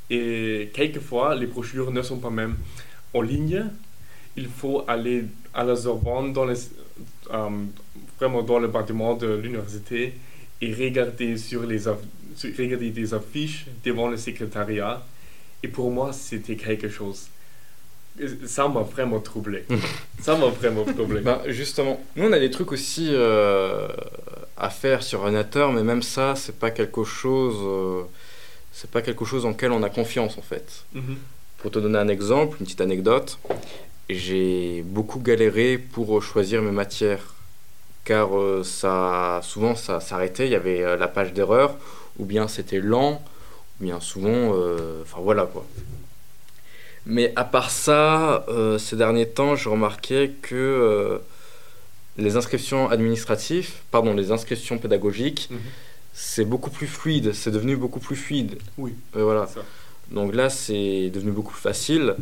Et 0.09 0.71
quelquefois, 0.73 1.35
les 1.35 1.45
brochures 1.45 1.91
ne 1.91 2.01
sont 2.01 2.17
pas 2.17 2.29
même 2.29 2.55
en 3.13 3.21
ligne. 3.21 3.65
Il 4.35 4.47
faut 4.47 4.83
aller 4.87 5.25
à 5.53 5.63
la 5.63 5.75
Sorbonne, 5.75 6.33
dans 6.33 6.45
les, 6.45 6.55
euh, 7.31 7.49
vraiment 8.17 8.41
dans 8.41 8.59
le 8.59 8.67
bâtiment 8.67 9.15
de 9.15 9.27
l'université, 9.27 10.13
et 10.61 10.73
regarder, 10.73 11.37
sur 11.37 11.65
les, 11.65 11.83
regarder 11.87 12.89
des 12.89 13.13
affiches 13.13 13.65
devant 13.83 14.07
le 14.07 14.17
secrétariat. 14.17 15.05
Et 15.63 15.67
pour 15.67 15.91
moi, 15.91 16.13
c'était 16.13 16.55
quelque 16.55 16.89
chose. 16.89 17.27
Ça 18.45 18.67
m'a 18.67 18.81
vraiment 18.81 19.19
troublé. 19.19 19.65
Ça 20.21 20.35
m'a 20.35 20.47
vraiment 20.47 20.83
troublé. 20.83 21.21
Bah, 21.21 21.43
justement, 21.47 22.01
nous 22.15 22.25
on 22.25 22.33
a 22.33 22.39
des 22.39 22.51
trucs 22.51 22.71
aussi 22.73 23.07
euh, 23.11 23.87
à 24.57 24.69
faire 24.69 25.01
sur 25.03 25.21
ordinateur, 25.21 25.71
mais 25.71 25.83
même 25.83 26.01
ça, 26.01 26.35
c'est 26.35 26.59
pas 26.59 26.71
quelque 26.71 27.05
chose, 27.05 27.55
euh, 27.61 28.03
c'est 28.71 28.89
pas 28.89 29.01
quelque 29.01 29.25
chose 29.25 29.45
en 29.45 29.53
quel 29.53 29.71
on 29.71 29.83
a 29.83 29.89
confiance 29.89 30.37
en 30.37 30.41
fait. 30.41 30.83
Mhm. 30.93 31.17
Pour 31.59 31.71
te 31.71 31.79
donner 31.79 31.97
un 31.99 32.07
exemple, 32.07 32.57
une 32.59 32.65
petite 32.65 32.81
anecdote, 32.81 33.37
j'ai 34.09 34.81
beaucoup 34.85 35.19
galéré 35.19 35.77
pour 35.77 36.21
choisir 36.23 36.61
mes 36.61 36.71
matières, 36.71 37.35
car 38.05 38.37
euh, 38.37 38.63
ça, 38.63 39.41
souvent 39.43 39.75
ça 39.75 39.99
s'arrêtait, 39.99 40.45
il 40.47 40.51
y 40.51 40.55
avait 40.55 40.81
euh, 40.83 40.95
la 40.97 41.07
page 41.07 41.33
d'erreur, 41.33 41.75
ou 42.17 42.25
bien 42.25 42.47
c'était 42.47 42.79
lent, 42.79 43.21
ou 43.79 43.83
bien 43.83 43.99
souvent, 43.99 44.53
euh, 44.55 45.01
enfin 45.03 45.19
voilà 45.21 45.43
quoi. 45.45 45.65
Mais 47.05 47.33
à 47.35 47.43
part 47.43 47.69
ça, 47.71 48.45
euh, 48.49 48.77
ces 48.77 48.95
derniers 48.95 49.27
temps, 49.27 49.55
je 49.55 49.67
remarquais 49.69 50.31
que 50.41 50.55
euh, 50.55 51.17
les 52.17 52.35
inscriptions 52.35 52.89
administratives, 52.89 53.71
pardon, 53.91 54.13
les 54.13 54.31
inscriptions 54.31 54.77
pédagogiques, 54.77 55.47
Mhm. 55.51 55.59
C'est 56.21 56.43
beaucoup 56.43 56.69
plus 56.69 56.87
fluide, 56.87 57.31
c'est 57.33 57.49
devenu 57.49 57.77
beaucoup 57.77 58.01
plus 58.01 58.17
fluide. 58.17 58.57
Oui. 58.77 58.93
Euh, 59.15 59.23
voilà. 59.23 59.47
Ça. 59.47 59.61
Donc 60.11 60.35
là, 60.35 60.49
c'est 60.49 61.09
devenu 61.09 61.31
beaucoup 61.31 61.53
plus 61.53 61.61
facile. 61.61 62.15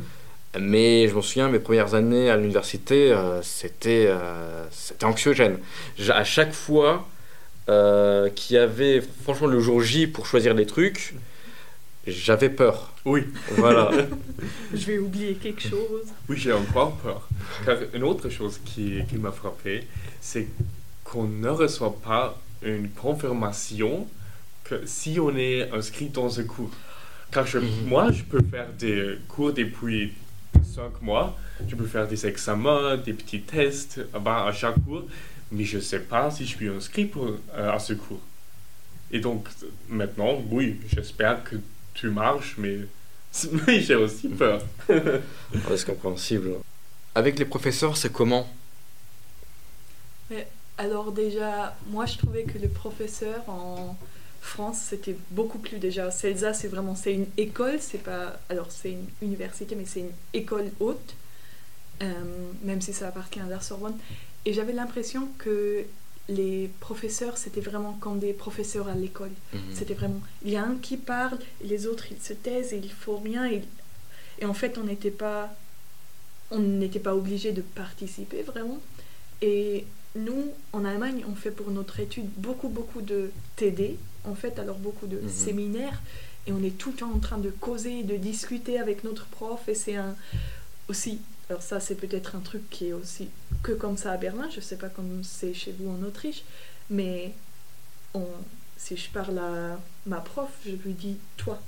Mais 0.60 1.08
je 1.08 1.16
me 1.16 1.22
souviens, 1.22 1.50
mes 1.50 1.58
premières 1.58 1.96
années 1.96 2.30
à 2.30 2.38
l'université, 2.38 3.12
euh, 3.12 3.42
c'était 3.42 4.06
euh, 4.08 4.66
c'était 4.70 5.06
anxiogène. 5.06 5.58
À 6.10 6.24
chaque 6.24 6.54
fois 6.54 7.08
euh, 7.70 8.30
qu'il 8.30 8.56
y 8.56 8.60
avait, 8.60 9.02
franchement, 9.24 9.48
le 9.48 9.60
jour 9.60 9.82
J 9.82 10.06
pour 10.06 10.28
choisir 10.28 10.54
les 10.54 10.68
trucs, 10.68 11.16
j'avais 12.06 12.50
peur. 12.50 12.94
Oui, 13.04 13.26
Voilà. 13.58 13.92
Je 14.74 14.86
vais 14.86 15.00
oublier 15.00 15.34
quelque 15.36 15.62
chose. 15.62 16.06
oui 16.30 16.38
j'ai 16.38 16.54
encore 16.54 16.98
peur. 16.98 17.28
Car 17.66 17.78
une 17.94 18.04
autre 18.04 18.30
chose 18.30 18.60
qui, 18.64 19.00
qui 19.10 19.18
m'a 19.18 19.32
frappé, 19.32 19.88
c'est 20.22 20.48
qu'on 21.04 21.24
ne 21.24 21.50
reçoit 21.50 21.96
pas 22.04 22.38
une 22.62 22.90
confirmation 22.90 24.08
que 24.64 24.86
si 24.86 25.20
on 25.20 25.36
est 25.38 25.70
inscrit 25.72 26.10
dans 26.10 26.30
ce 26.30 26.42
cours. 26.42 26.72
Car 27.32 27.46
je- 27.46 27.60
Mhm. 27.60 27.86
moi, 27.86 28.12
je 28.12 28.24
peux 28.24 28.42
faire 28.42 28.68
des 28.78 29.18
cours 29.28 29.54
depuis 29.54 30.14
5 30.76 31.02
mois, 31.02 31.38
je 31.68 31.76
peux 31.76 31.86
faire 31.86 32.08
des 32.08 32.26
examens, 32.26 32.98
des 32.98 33.14
petits 33.14 33.42
tests 33.42 34.00
avant 34.14 34.46
à 34.46 34.52
chaque 34.52 34.84
cours, 34.86 35.04
mais 35.52 35.64
je 35.64 35.78
ne 35.78 35.82
sais 35.82 36.00
pas 36.00 36.30
si 36.32 36.46
je 36.46 36.56
suis 36.56 36.70
inscrit 36.70 37.06
pour, 37.06 37.26
euh, 37.28 37.72
à 37.72 37.80
ce 37.80 37.94
cours. 37.94 38.22
Et 39.12 39.20
donc, 39.20 39.48
maintenant, 39.90 40.42
oui, 40.50 40.80
j'espère 40.94 41.44
que 41.44 41.56
tu 41.94 42.10
marches, 42.10 42.56
mais, 42.58 42.80
mais 43.68 43.82
j'ai 43.82 43.96
aussi 43.96 44.28
peur. 44.30 44.62
c'est 44.90 45.86
compréhensible. 45.86 46.56
Avec 47.16 47.40
les 47.40 47.46
professeurs, 47.46 47.96
c'est 47.98 48.12
comment? 48.12 48.48
Alors 50.78 51.12
déjà, 51.12 51.76
moi 51.88 52.06
je 52.06 52.18
trouvais 52.18 52.44
que 52.44 52.58
le 52.58 52.68
professeur 52.68 53.48
en 53.50 53.96
France 54.42 54.78
c'était 54.90 55.18
beaucoup 55.32 55.58
plus 55.58 55.78
déjà. 55.78 56.12
CELSA 56.12 56.54
c'est 56.54 56.68
vraiment 56.68 56.96
c'est 56.96 57.14
une 57.14 57.28
école, 57.38 57.80
c'est 57.80 58.04
pas 58.04 58.40
alors 58.50 58.72
c'est 58.72 58.92
une 58.92 59.08
université 59.22 59.76
mais 59.76 59.86
c'est 59.86 60.02
une 60.02 60.12
école 60.34 60.70
haute, 60.80 61.16
euh, 62.04 62.14
même 62.64 62.82
si 62.82 62.94
ça 62.94 63.08
appartient 63.08 63.40
à 63.40 63.48
la 63.48 63.60
Sorbonne. 63.60 63.98
Et 64.46 64.54
j'avais 64.54 64.74
l'impression 64.74 65.28
que 65.40 65.84
les 66.30 66.70
professeurs 66.80 67.38
c'était 67.38 67.62
vraiment 67.62 67.94
comme 68.00 68.20
des 68.20 68.34
professeurs 68.34 68.88
à 68.88 68.94
l'école. 68.94 69.32
Mhm. 69.54 69.60
C'était 69.74 69.96
vraiment 69.96 70.22
il 70.46 70.52
y 70.52 70.58
a 70.58 70.64
un 70.64 70.76
qui 70.76 70.98
parle, 70.98 71.40
les 71.64 71.88
autres 71.88 72.06
ils 72.12 72.22
se 72.22 72.34
taisent 72.34 72.74
et 72.74 72.78
il 72.78 72.92
faut 72.92 73.18
rien 73.18 73.46
et, 73.46 73.64
et 74.40 74.46
en 74.46 74.54
fait 74.54 74.78
on 74.78 74.84
n'était 74.84 75.12
pas 75.12 75.50
on 76.52 76.60
n'était 76.60 77.00
pas 77.00 77.16
obligé 77.16 77.52
de 77.52 77.62
participer 77.62 78.44
vraiment. 78.44 78.80
Et 79.42 79.86
nous, 80.18 80.52
en 80.74 80.84
Allemagne, 80.86 81.24
on 81.30 81.36
fait 81.36 81.52
pour 81.52 81.72
notre 81.72 82.00
étude 82.00 82.28
beaucoup, 82.38 82.70
beaucoup 82.70 83.02
de 83.02 83.32
TD, 83.56 83.98
en 84.26 84.36
fait, 84.36 84.60
alors 84.60 84.78
beaucoup 84.78 85.08
de 85.08 85.18
Mhm. 85.18 85.30
séminaires, 85.30 86.02
et 86.48 86.52
on 86.52 86.62
est 86.64 86.78
tout 86.78 86.92
le 86.92 86.98
temps 86.98 87.12
en 87.14 87.20
train 87.20 87.38
de 87.38 87.50
causer, 87.50 88.04
de 88.04 88.16
discuter 88.18 88.80
avec 88.80 89.04
notre 89.04 89.26
prof, 89.28 89.68
et 89.70 89.76
c'est 89.76 89.96
un 89.96 90.16
aussi, 90.90 91.20
alors 91.50 91.62
ça 91.62 91.80
c'est 91.80 91.96
peut-être 91.96 92.36
un 92.36 92.40
truc 92.40 92.70
qui 92.70 92.88
est 92.88 92.94
aussi 92.94 93.30
que 93.64 93.72
comme 93.74 93.98
ça 93.98 94.12
à 94.14 94.18
Berlin, 94.18 94.50
je 94.54 94.62
sais 94.62 94.78
pas 94.78 94.90
comme 94.90 95.22
c'est 95.24 95.54
chez 95.54 95.74
vous 95.78 95.90
en 95.90 96.02
Autriche, 96.06 96.44
mais 96.90 97.34
on, 98.14 98.26
si 98.78 98.96
je 98.96 99.10
parle 99.10 99.38
à 99.40 99.80
ma 100.06 100.18
prof, 100.22 100.50
je 100.66 100.72
lui 100.72 100.94
dis 100.94 101.18
toi. 101.38 101.62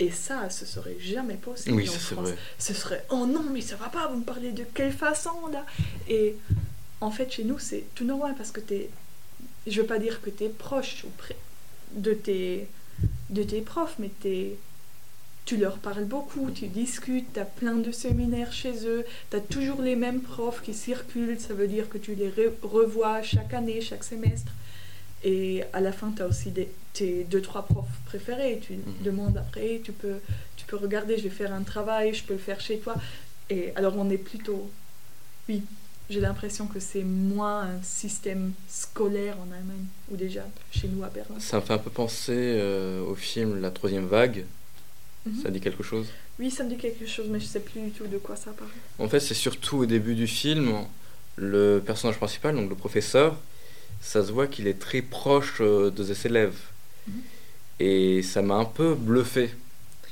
Et 0.00 0.10
ça, 0.10 0.50
ce 0.50 0.66
serait 0.66 0.96
jamais 1.00 1.36
possible 1.36 1.76
Oui, 1.76 1.88
en 1.88 1.92
France 1.92 2.26
vrai. 2.30 2.36
ce 2.58 2.74
serait 2.74 3.06
oh 3.10 3.26
non 3.26 3.44
mais 3.52 3.60
ça 3.60 3.76
va 3.76 3.88
pas 3.88 4.08
vous 4.08 4.18
me 4.18 4.24
parlez 4.24 4.50
de 4.50 4.64
quelle 4.74 4.92
façon 4.92 5.46
là? 5.52 5.64
Et 6.08 6.34
en 7.00 7.10
fait 7.10 7.30
chez 7.32 7.44
nous 7.44 7.58
c'est 7.58 7.84
tout 7.94 8.04
normal 8.04 8.34
parce 8.36 8.50
que 8.50 8.60
t'es 8.60 8.88
je 9.66 9.80
veux 9.80 9.86
pas 9.86 9.98
dire 9.98 10.20
que 10.22 10.30
t'es 10.30 10.48
proche 10.48 11.04
ou 11.04 11.10
de 12.00 12.12
tes 12.14 12.66
de 13.30 13.42
tes 13.42 13.60
profs 13.60 13.96
mais 13.98 14.10
t'es 14.20 14.56
tu 15.46 15.58
leur 15.58 15.76
parles 15.76 16.04
beaucoup, 16.06 16.50
tu 16.50 16.68
discutes, 16.68 17.34
tu 17.34 17.38
as 17.40 17.44
plein 17.44 17.74
de 17.74 17.92
séminaires 17.92 18.50
chez 18.50 18.86
eux, 18.86 19.04
tu 19.30 19.36
as 19.36 19.40
toujours 19.40 19.82
les 19.82 19.94
mêmes 19.94 20.22
profs 20.22 20.62
qui 20.62 20.72
circulent, 20.72 21.38
ça 21.38 21.52
veut 21.52 21.68
dire 21.68 21.90
que 21.90 21.98
tu 21.98 22.14
les 22.14 22.30
re- 22.30 22.52
revois 22.62 23.20
chaque 23.20 23.52
année, 23.52 23.82
chaque 23.82 24.04
semestre. 24.04 24.52
Et 25.22 25.62
à 25.74 25.82
la 25.82 25.92
fin, 25.92 26.12
tu 26.16 26.22
as 26.22 26.26
aussi 26.28 26.50
des, 26.50 26.70
tes 26.94 27.24
deux, 27.24 27.42
trois 27.42 27.66
profs 27.66 27.98
préférés. 28.06 28.58
Tu 28.66 28.72
Mhm. 28.76 28.82
demandes 29.02 29.36
après, 29.36 29.82
tu 29.84 29.92
peux, 29.92 30.16
tu 30.56 30.64
peux 30.64 30.76
regarder, 30.76 31.18
je 31.18 31.24
vais 31.24 31.28
faire 31.28 31.52
un 31.52 31.62
travail, 31.62 32.14
je 32.14 32.24
peux 32.24 32.32
le 32.34 32.38
faire 32.38 32.60
chez 32.62 32.78
toi. 32.78 32.94
Et 33.50 33.70
alors, 33.76 33.94
on 33.98 34.08
est 34.08 34.16
plutôt. 34.16 34.70
Oui, 35.50 35.60
j'ai 36.10 36.20
l'impression 36.20 36.66
que 36.66 36.80
c'est 36.80 37.02
moins 37.02 37.62
un 37.62 37.82
système 37.82 38.52
scolaire 38.68 39.36
en 39.38 39.52
Allemagne, 39.52 39.86
ou 40.10 40.16
déjà 40.16 40.44
chez 40.70 40.88
nous 40.88 41.02
à 41.02 41.08
Berlin. 41.08 41.36
Ça 41.38 41.56
me 41.56 41.62
fait 41.62 41.72
un 41.72 41.78
peu 41.78 41.90
penser 41.90 42.32
euh, 42.36 43.02
au 43.02 43.14
film 43.14 43.60
La 43.60 43.70
Troisième 43.70 44.06
Vague. 44.06 44.44
Mhm. 45.26 45.42
Ça 45.42 45.50
dit 45.50 45.60
quelque 45.60 45.82
chose? 45.82 46.06
Oui, 46.38 46.50
ça 46.50 46.64
me 46.64 46.68
dit 46.68 46.76
quelque 46.76 47.06
chose, 47.06 47.26
mais 47.30 47.40
je 47.40 47.46
sais 47.46 47.60
plus 47.60 47.80
du 47.80 47.90
tout 47.90 48.06
de 48.06 48.18
quoi 48.18 48.36
ça 48.36 48.50
parle. 48.52 48.70
En 48.98 49.08
fait, 49.08 49.20
c'est 49.20 49.34
surtout 49.34 49.78
au 49.78 49.86
début 49.86 50.14
du 50.14 50.26
film, 50.26 50.74
le 51.36 51.82
personnage 51.84 52.16
principal, 52.16 52.54
donc 52.54 52.68
le 52.68 52.76
professeur, 52.76 53.36
ça 54.00 54.24
se 54.24 54.30
voit 54.30 54.46
qu'il 54.46 54.66
est 54.66 54.78
très 54.78 55.00
proche 55.00 55.58
euh, 55.60 55.90
de 55.90 56.04
ses 56.04 56.26
élèves. 56.26 56.58
Mhm. 57.08 57.14
Et 57.80 58.22
ça 58.22 58.42
m'a 58.42 58.54
un 58.56 58.66
peu 58.66 58.94
bluffé. 58.94 59.50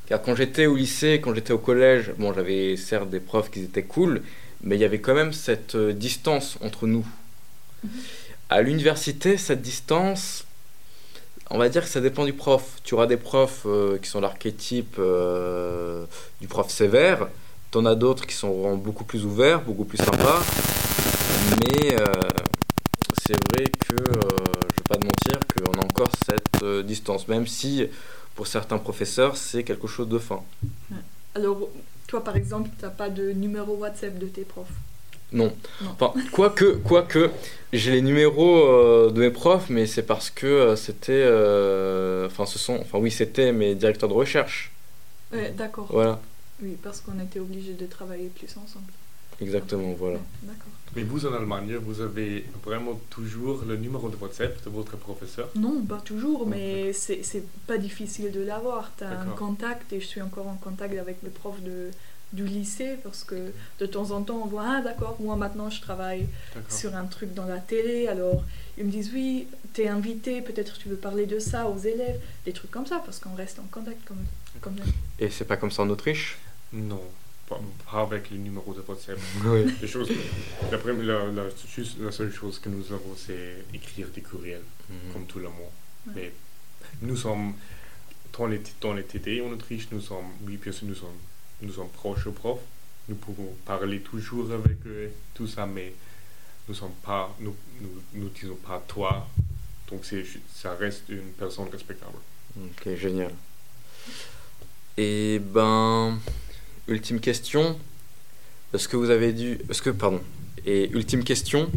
Car 0.06 0.22
quand 0.22 0.34
j'étais 0.34 0.66
au 0.66 0.76
lycée, 0.76 1.20
quand 1.22 1.34
j'étais 1.34 1.52
au 1.52 1.58
collège, 1.58 2.12
bon, 2.18 2.32
j'avais 2.32 2.76
certes 2.76 3.10
des 3.10 3.20
profs 3.20 3.50
qui 3.50 3.60
étaient 3.60 3.84
cool, 3.84 4.22
mais 4.62 4.76
il 4.76 4.80
y 4.80 4.84
avait 4.84 5.00
quand 5.00 5.14
même 5.14 5.32
cette 5.32 5.74
euh, 5.74 5.92
distance 5.92 6.58
entre 6.62 6.86
nous. 6.86 7.06
Mhm. 7.84 7.90
À 8.50 8.60
l'université, 8.62 9.38
cette 9.38 9.62
distance, 9.62 10.44
on 11.52 11.58
va 11.58 11.68
dire 11.68 11.82
que 11.82 11.88
ça 11.88 12.00
dépend 12.00 12.24
du 12.24 12.32
prof. 12.32 12.80
Tu 12.82 12.94
auras 12.94 13.06
des 13.06 13.18
profs 13.18 13.62
euh, 13.66 13.98
qui 13.98 14.08
sont 14.08 14.20
l'archétype 14.20 14.96
euh, 14.98 16.06
du 16.40 16.48
prof 16.48 16.70
sévère, 16.70 17.28
T'en 17.70 17.86
as 17.86 17.94
d'autres 17.94 18.26
qui 18.26 18.34
sont 18.34 18.76
beaucoup 18.76 19.04
plus 19.04 19.24
ouverts, 19.24 19.62
beaucoup 19.62 19.84
plus 19.84 19.96
sympas. 19.96 20.42
Mais 21.60 21.94
euh, 21.98 22.04
c'est 23.22 23.32
vrai 23.32 23.64
que, 23.64 23.96
je 23.96 24.76
vais 24.76 24.88
pas 24.88 24.96
te 24.96 25.06
mentir, 25.06 25.40
qu'on 25.48 25.80
a 25.80 25.84
encore 25.84 26.10
cette 26.26 26.86
distance, 26.86 27.28
même 27.28 27.46
si 27.46 27.86
pour 28.34 28.46
certains 28.46 28.76
professeurs 28.76 29.38
c'est 29.38 29.64
quelque 29.64 29.86
chose 29.86 30.08
de 30.08 30.18
fin. 30.18 30.42
Alors, 31.34 31.68
toi 32.12 32.22
par 32.22 32.36
exemple, 32.36 32.68
tu 32.78 32.84
n'as 32.84 32.90
pas 32.90 33.08
de 33.08 33.32
numéro 33.32 33.74
WhatsApp 33.74 34.18
de 34.18 34.26
tes 34.26 34.44
profs. 34.44 34.68
Non. 35.32 35.50
Non. 35.80 35.96
Enfin, 35.98 36.12
quoique, 36.30 36.76
quoique, 36.84 37.30
j'ai 37.72 37.90
les 37.90 38.02
numéros 38.02 38.66
euh, 38.66 39.10
de 39.10 39.18
mes 39.20 39.30
profs, 39.30 39.70
mais 39.70 39.86
c'est 39.86 40.02
parce 40.02 40.28
que 40.28 40.46
euh, 40.46 40.76
c'était, 40.76 41.24
euh, 41.24 42.26
enfin, 42.26 42.44
ce 42.44 42.58
sont, 42.58 42.76
enfin 42.82 42.98
oui, 42.98 43.10
c'était 43.10 43.50
mes 43.52 43.74
directeurs 43.74 44.10
de 44.10 44.14
recherche. 44.14 44.72
Ouais, 45.32 45.50
d'accord. 45.56 45.88
Voilà, 45.90 46.20
Oui, 46.62 46.76
parce 46.82 47.00
qu'on 47.00 47.18
était 47.18 47.40
obligés 47.40 47.72
de 47.72 47.86
travailler 47.86 48.28
plus 48.28 48.54
ensemble. 48.58 48.92
exactement, 49.40 49.94
voilà. 49.94 50.16
Ouais, 50.16 50.22
d'accord. 50.42 50.72
Mais 50.94 51.04
vous, 51.04 51.24
en 51.26 51.32
Allemagne, 51.32 51.76
vous 51.76 52.00
avez 52.00 52.44
vraiment 52.64 53.00
toujours 53.08 53.62
le 53.66 53.76
numéro 53.76 54.08
de 54.10 54.16
WhatsApp 54.16 54.62
de 54.64 54.70
votre 54.70 54.96
professeur? 54.96 55.48
Non, 55.54 55.82
pas 55.82 56.00
toujours, 56.00 56.46
mais 56.46 56.92
c'est 56.92 57.22
c'est 57.22 57.44
pas 57.66 57.78
difficile 57.78 58.30
de 58.30 58.42
l'avoir. 58.42 58.92
Tu 58.98 59.04
as 59.04 59.20
un 59.20 59.26
contact 59.26 59.92
et 59.92 60.00
je 60.00 60.06
suis 60.06 60.20
encore 60.20 60.48
en 60.48 60.56
contact 60.56 60.98
avec 60.98 61.16
le 61.22 61.30
prof 61.30 61.60
de, 61.62 61.90
du 62.32 62.44
lycée 62.44 62.96
parce 63.02 63.24
que 63.24 63.52
de 63.78 63.86
temps 63.86 64.10
en 64.10 64.22
temps 64.22 64.40
on 64.44 64.46
voit, 64.46 64.64
ah 64.66 64.80
d'accord, 64.82 65.16
moi 65.20 65.36
maintenant 65.36 65.70
je 65.70 65.80
travaille 65.80 66.26
D'accord. 66.54 66.72
sur 66.72 66.94
un 66.94 67.04
truc 67.04 67.34
dans 67.34 67.46
la 67.46 67.58
télé, 67.58 68.08
alors 68.08 68.42
ils 68.78 68.84
me 68.84 68.90
disent 68.90 69.10
oui, 69.14 69.46
t'es 69.74 69.88
invité, 69.88 70.40
peut-être 70.40 70.78
tu 70.78 70.88
veux 70.88 70.96
parler 70.96 71.26
de 71.26 71.38
ça 71.38 71.68
aux 71.68 71.78
élèves, 71.78 72.20
des 72.44 72.52
trucs 72.52 72.70
comme 72.70 72.86
ça 72.86 73.02
parce 73.04 73.18
qu'on 73.18 73.34
reste 73.34 73.58
en 73.58 73.66
contact. 73.70 74.00
Quand 74.60 74.70
même. 74.70 74.92
Et 75.18 75.30
c'est 75.30 75.44
pas 75.44 75.56
comme 75.56 75.70
ça 75.70 75.82
en 75.82 75.90
Autriche? 75.90 76.38
Non, 76.72 77.02
pas, 77.48 77.60
avec 78.00 78.30
le 78.30 78.38
numéro 78.38 78.72
de 78.74 78.82
WhatsApp. 78.86 79.18
Oui. 79.44 79.74
Les 79.80 79.88
choses, 79.88 80.08
la, 80.70 80.78
la, 80.92 81.26
la- 81.26 81.50
juste 81.74 81.98
la 82.00 82.12
seule 82.12 82.32
chose 82.32 82.58
que 82.58 82.68
nous 82.68 82.84
avons, 82.92 83.14
c'est 83.16 83.64
écrire 83.74 84.08
des 84.14 84.22
courriels, 84.22 84.62
comme 85.12 85.26
tout 85.26 85.38
le 85.38 85.48
monde. 85.48 85.72
Ouais. 86.08 86.12
Mais 86.16 86.32
nous 87.02 87.16
sommes, 87.16 87.54
dans 88.36 88.46
les, 88.46 88.60
dans 88.80 88.92
les 88.94 89.04
TD 89.04 89.40
en 89.42 89.50
Autriche, 89.52 89.88
nous 89.92 90.00
sommes, 90.00 90.30
oui, 90.46 90.56
bien 90.56 90.72
sûr, 90.72 90.86
nous 90.86 90.94
sommes, 90.94 91.18
nous 91.62 91.72
sommes 91.72 91.90
proches 91.90 92.26
aux 92.26 92.32
profs. 92.32 92.60
Nous 93.08 93.16
pouvons 93.16 93.54
parler 93.64 94.00
toujours 94.00 94.50
avec 94.52 94.76
eux, 94.86 95.10
tout 95.34 95.46
ça, 95.48 95.66
mais 95.66 95.92
nous 96.68 96.74
sommes 96.74 96.94
pas, 97.02 97.34
nous, 97.40 97.54
nous, 97.80 98.02
nous 98.14 98.28
disons 98.28 98.54
pas 98.56 98.82
toi. 98.86 99.28
Donc 99.90 100.04
ça 100.54 100.74
reste 100.74 101.08
une 101.08 101.32
personne 101.32 101.68
respectable. 101.68 102.16
Ok, 102.56 102.94
génial. 102.96 103.32
Et 104.96 105.38
ben, 105.40 106.18
ultime 106.88 107.20
question. 107.20 107.78
Est-ce 108.74 108.88
que 108.88 108.96
vous 108.96 109.10
avez 109.10 109.32
dû. 109.32 109.58
Est-ce 109.70 109.82
que. 109.82 109.90
Pardon. 109.90 110.20
Et 110.64 110.90
ultime 110.90 111.24
question. 111.24 111.70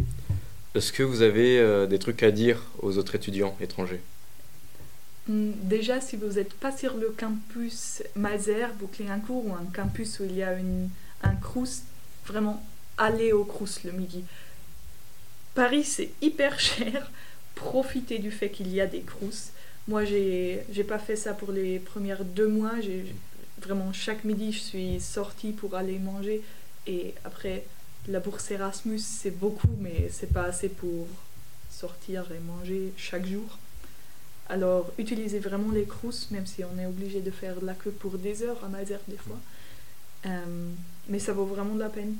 Est-ce 0.74 0.92
que 0.92 1.02
vous 1.02 1.22
avez 1.22 1.58
euh, 1.58 1.86
des 1.86 1.98
trucs 1.98 2.22
à 2.22 2.30
dire 2.30 2.62
aux 2.80 2.98
autres 2.98 3.14
étudiants 3.14 3.56
étrangers? 3.60 4.00
Hmm, 5.28 5.52
Déjà, 5.62 6.00
si 6.00 6.16
vous 6.16 6.34
n'êtes 6.34 6.54
pas 6.54 6.76
sur 6.76 6.96
le 6.96 7.08
campus 7.10 8.02
Malzerbe 8.14 8.82
ou 8.82 8.86
Cléincourt 8.86 9.46
ou 9.46 9.54
un 9.54 9.66
campus 9.74 10.20
où 10.20 10.24
il 10.24 10.36
y 10.36 10.42
a 10.42 10.52
une, 10.54 10.88
un 11.22 11.34
crous, 11.34 11.82
vraiment, 12.26 12.64
allez 12.98 13.32
au 13.32 13.44
crous 13.44 13.82
le 13.84 13.92
midi. 13.92 14.22
Paris, 15.54 15.84
c'est 15.84 16.10
hyper 16.22 16.60
cher. 16.70 17.10
Profitez 17.54 18.18
du 18.18 18.30
fait 18.30 18.50
qu'il 18.50 18.72
y 18.72 18.80
a 18.80 18.86
des 18.86 19.00
crous. 19.00 19.50
Moi, 19.88 20.04
j'ai 20.04 20.62
j'ai 20.70 20.84
pas 20.84 20.98
fait 20.98 21.16
ça 21.16 21.32
pour 21.32 21.52
les 21.52 21.78
premières 21.78 22.24
deux 22.24 22.48
mois. 22.48 22.72
Vraiment 23.60 23.92
chaque 23.92 24.24
midi, 24.24 24.52
je 24.52 24.60
suis 24.60 25.00
sortie 25.00 25.52
pour 25.52 25.74
aller 25.74 25.98
manger. 25.98 26.42
Et 26.86 27.14
après, 27.24 27.64
la 28.08 28.20
bourse 28.20 28.50
Erasmus, 28.50 29.00
c'est 29.00 29.30
beaucoup, 29.30 29.74
mais 29.80 30.08
c'est 30.10 30.32
pas 30.32 30.44
assez 30.44 30.68
pour 30.68 31.06
sortir 31.70 32.30
et 32.32 32.38
manger 32.38 32.92
chaque 32.96 33.26
jour. 33.26 33.58
Alors, 34.48 34.92
utilisez 34.98 35.40
vraiment 35.40 35.72
les 35.72 35.84
crousses, 35.84 36.30
même 36.30 36.46
si 36.46 36.62
on 36.64 36.78
est 36.78 36.86
obligé 36.86 37.20
de 37.20 37.30
faire 37.30 37.60
de 37.60 37.66
la 37.66 37.74
queue 37.74 37.90
pour 37.90 38.18
des 38.18 38.42
heures 38.42 38.64
à 38.64 38.68
Malzerbe 38.68 39.02
des 39.08 39.16
fois. 39.16 39.38
Euh, 40.26 40.70
mais 41.08 41.18
ça 41.18 41.32
vaut 41.32 41.46
vraiment 41.46 41.74
de 41.74 41.80
la 41.80 41.88
peine. 41.88 42.14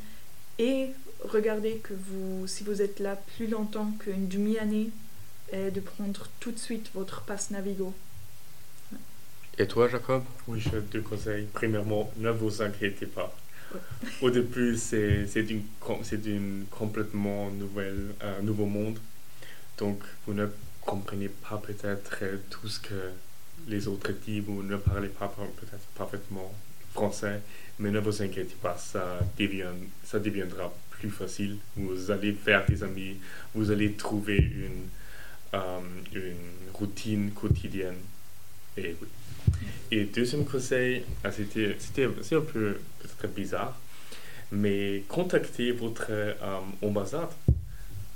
Et 0.59 0.91
regardez 1.23 1.77
que 1.77 1.95
vous, 1.95 2.47
si 2.47 2.65
vous 2.65 2.83
êtes 2.83 2.99
là 2.99 3.17
plus 3.37 3.47
longtemps 3.47 3.93
qu'une 4.01 4.29
demi-année, 4.29 4.91
de 5.53 5.81
prendre 5.81 6.29
tout 6.41 6.51
de 6.51 6.59
suite 6.59 6.91
votre 6.95 7.23
passe 7.23 7.51
Navigo. 7.51 7.95
Et 9.59 9.67
toi, 9.67 9.89
Jacob? 9.89 10.23
Oui, 10.49 10.61
je 10.61 10.79
te 10.79 10.99
conseille. 10.99 11.47
Premièrement, 11.55 12.13
ne 12.19 12.29
vous 12.29 12.61
inquiétez 12.61 13.07
pas. 13.07 13.35
Au 14.21 14.31
début, 14.31 14.77
c'est 14.77 15.27
une 15.35 16.67
complètement 16.71 17.51
nouvelle, 17.51 18.15
un 18.21 18.43
nouveau 18.43 18.67
monde. 18.67 18.99
Donc, 19.79 20.03
vous 20.27 20.35
ne 20.35 20.47
comprenez 20.83 21.29
pas 21.29 21.57
peut-être 21.57 22.19
euh, 22.23 22.37
tout 22.51 22.69
ce 22.69 22.81
que 22.81 23.11
les 23.67 23.89
autres 23.89 24.13
disent, 24.27 24.45
vous 24.45 24.63
ne 24.63 24.77
parlez 24.77 25.09
pas 25.09 25.29
peut-être 25.29 25.87
parfaitement 25.97 26.55
français, 26.93 27.41
mais 27.79 27.91
ne 27.91 27.99
vous 27.99 28.23
inquiétez 28.23 28.57
pas, 28.63 28.77
ça, 28.77 29.19
devient, 29.39 29.73
ça 30.05 30.19
deviendra 30.19 30.73
plus 30.91 31.11
facile. 31.11 31.57
Vous 31.77 32.11
allez 32.11 32.33
faire 32.33 32.65
des 32.67 32.83
amis, 32.83 33.17
vous 33.55 33.71
allez 33.71 33.93
trouver 33.93 34.37
une, 34.37 34.89
euh, 35.55 35.81
une 36.15 36.73
routine 36.75 37.33
quotidienne. 37.33 37.97
Et, 38.77 38.95
et 39.91 40.05
deuxième 40.05 40.45
conseil, 40.45 41.05
ah, 41.25 41.31
c'était 41.31 41.77
un 42.05 42.41
peu 42.41 42.79
bizarre, 43.35 43.79
mais 44.53 45.03
contactez 45.09 45.73
votre 45.73 46.07
euh, 46.11 46.35
ambassade 46.83 47.31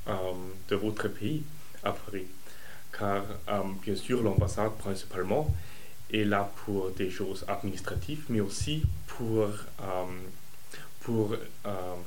euh, 0.08 0.12
de 0.68 0.76
votre 0.76 1.08
pays 1.08 1.42
à 1.82 1.92
Paris. 1.92 2.26
Car, 2.96 3.24
euh, 3.48 3.62
bien 3.82 3.96
sûr, 3.96 4.22
l'ambassade 4.22 4.72
principalement 4.78 5.54
est 6.12 6.24
là 6.24 6.50
pour 6.64 6.90
des 6.90 7.10
choses 7.10 7.44
administratives, 7.46 8.24
mais 8.28 8.40
aussi 8.40 8.82
pour, 9.06 9.48
pour 11.00 11.36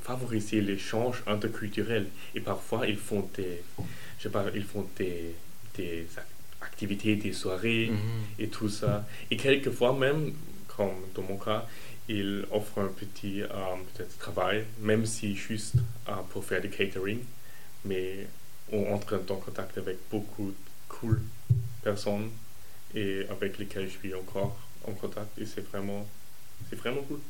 favoriser 0.02 0.60
l'échange 0.60 1.22
interculturel. 1.26 2.08
Et 2.34 2.40
parfois, 2.40 2.86
ils 2.86 2.98
font 2.98 3.26
des, 3.34 3.62
je 4.18 4.24
sais 4.24 4.28
pas, 4.28 4.44
ils 4.54 4.64
font 4.64 4.86
des, 4.98 5.34
des 5.74 6.06
activités, 6.64 7.16
des 7.16 7.32
soirées 7.32 7.88
Mhm. 7.90 7.98
et 8.38 8.48
tout 8.48 8.68
ça. 8.68 9.06
Et 9.30 9.36
quelquefois 9.36 9.92
même, 9.92 10.32
comme 10.76 10.92
dans 11.14 11.22
mon 11.22 11.36
cas, 11.36 11.66
ils 12.08 12.44
offrent 12.52 12.80
un 12.80 12.88
petit 12.88 13.42
euh, 13.42 13.48
peut-être 13.94 14.18
travail, 14.18 14.64
même 14.80 15.06
si 15.06 15.34
juste 15.36 15.76
euh, 16.08 16.12
pour 16.30 16.44
faire 16.44 16.60
du 16.60 16.68
catering. 16.70 17.20
Mais 17.84 18.26
on 18.72 18.92
entre 18.94 19.20
en 19.30 19.36
contact 19.36 19.78
avec 19.78 19.98
beaucoup 20.10 20.48
de 20.48 20.54
cool 20.88 21.20
personnes 21.82 22.30
et 22.94 23.26
avec 23.30 23.58
lesquelles 23.58 23.88
je 23.88 23.98
suis 23.98 24.14
encore 24.14 24.56
en 24.86 24.92
contact. 24.92 25.38
Et 25.38 25.46
c'est 25.46 25.66
vraiment, 25.68 26.06
c'est 26.68 26.76
vraiment 26.76 27.02
cool. 27.02 27.20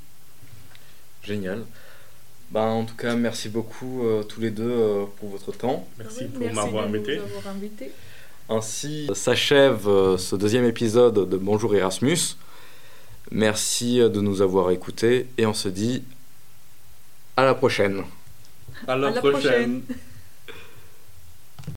Génial. 1.23 1.65
Ben, 2.51 2.61
en 2.61 2.85
tout 2.85 2.95
cas, 2.97 3.15
merci 3.17 3.49
beaucoup 3.49 4.05
euh, 4.07 4.23
tous 4.23 4.41
les 4.41 4.51
deux 4.51 4.71
euh, 4.71 5.07
pour 5.17 5.31
votre 5.31 5.51
temps. 5.53 5.89
Merci 5.99 6.25
Oui, 6.25 6.29
pour 6.29 6.41
merci 6.41 6.57
m'avoir 6.57 6.89
de 6.89 6.91
nous 6.91 6.97
invité. 6.99 7.91
Ainsi 8.49 9.09
s'achève 9.15 9.89
euh, 9.89 10.19
ce 10.19 10.37
deuxième 10.37 10.67
épisode 10.67 11.29
de 11.31 11.37
Bonjour 11.39 11.75
Erasmus. 11.75 12.37
Merci 13.31 14.03
euh, 14.03 14.11
de 14.11 14.21
nous 14.21 14.43
avoir 14.43 14.71
écoutés 14.71 15.29
et 15.39 15.47
on 15.47 15.55
se 15.55 15.69
dit 15.69 16.05
à 17.39 17.45
la 17.45 17.55
prochaine. 17.55 18.03
À 18.87 18.97
la 18.97 19.09
à 19.09 19.11
la 19.13 19.21
prochaine. 19.21 19.81
prochaine. 19.81 19.83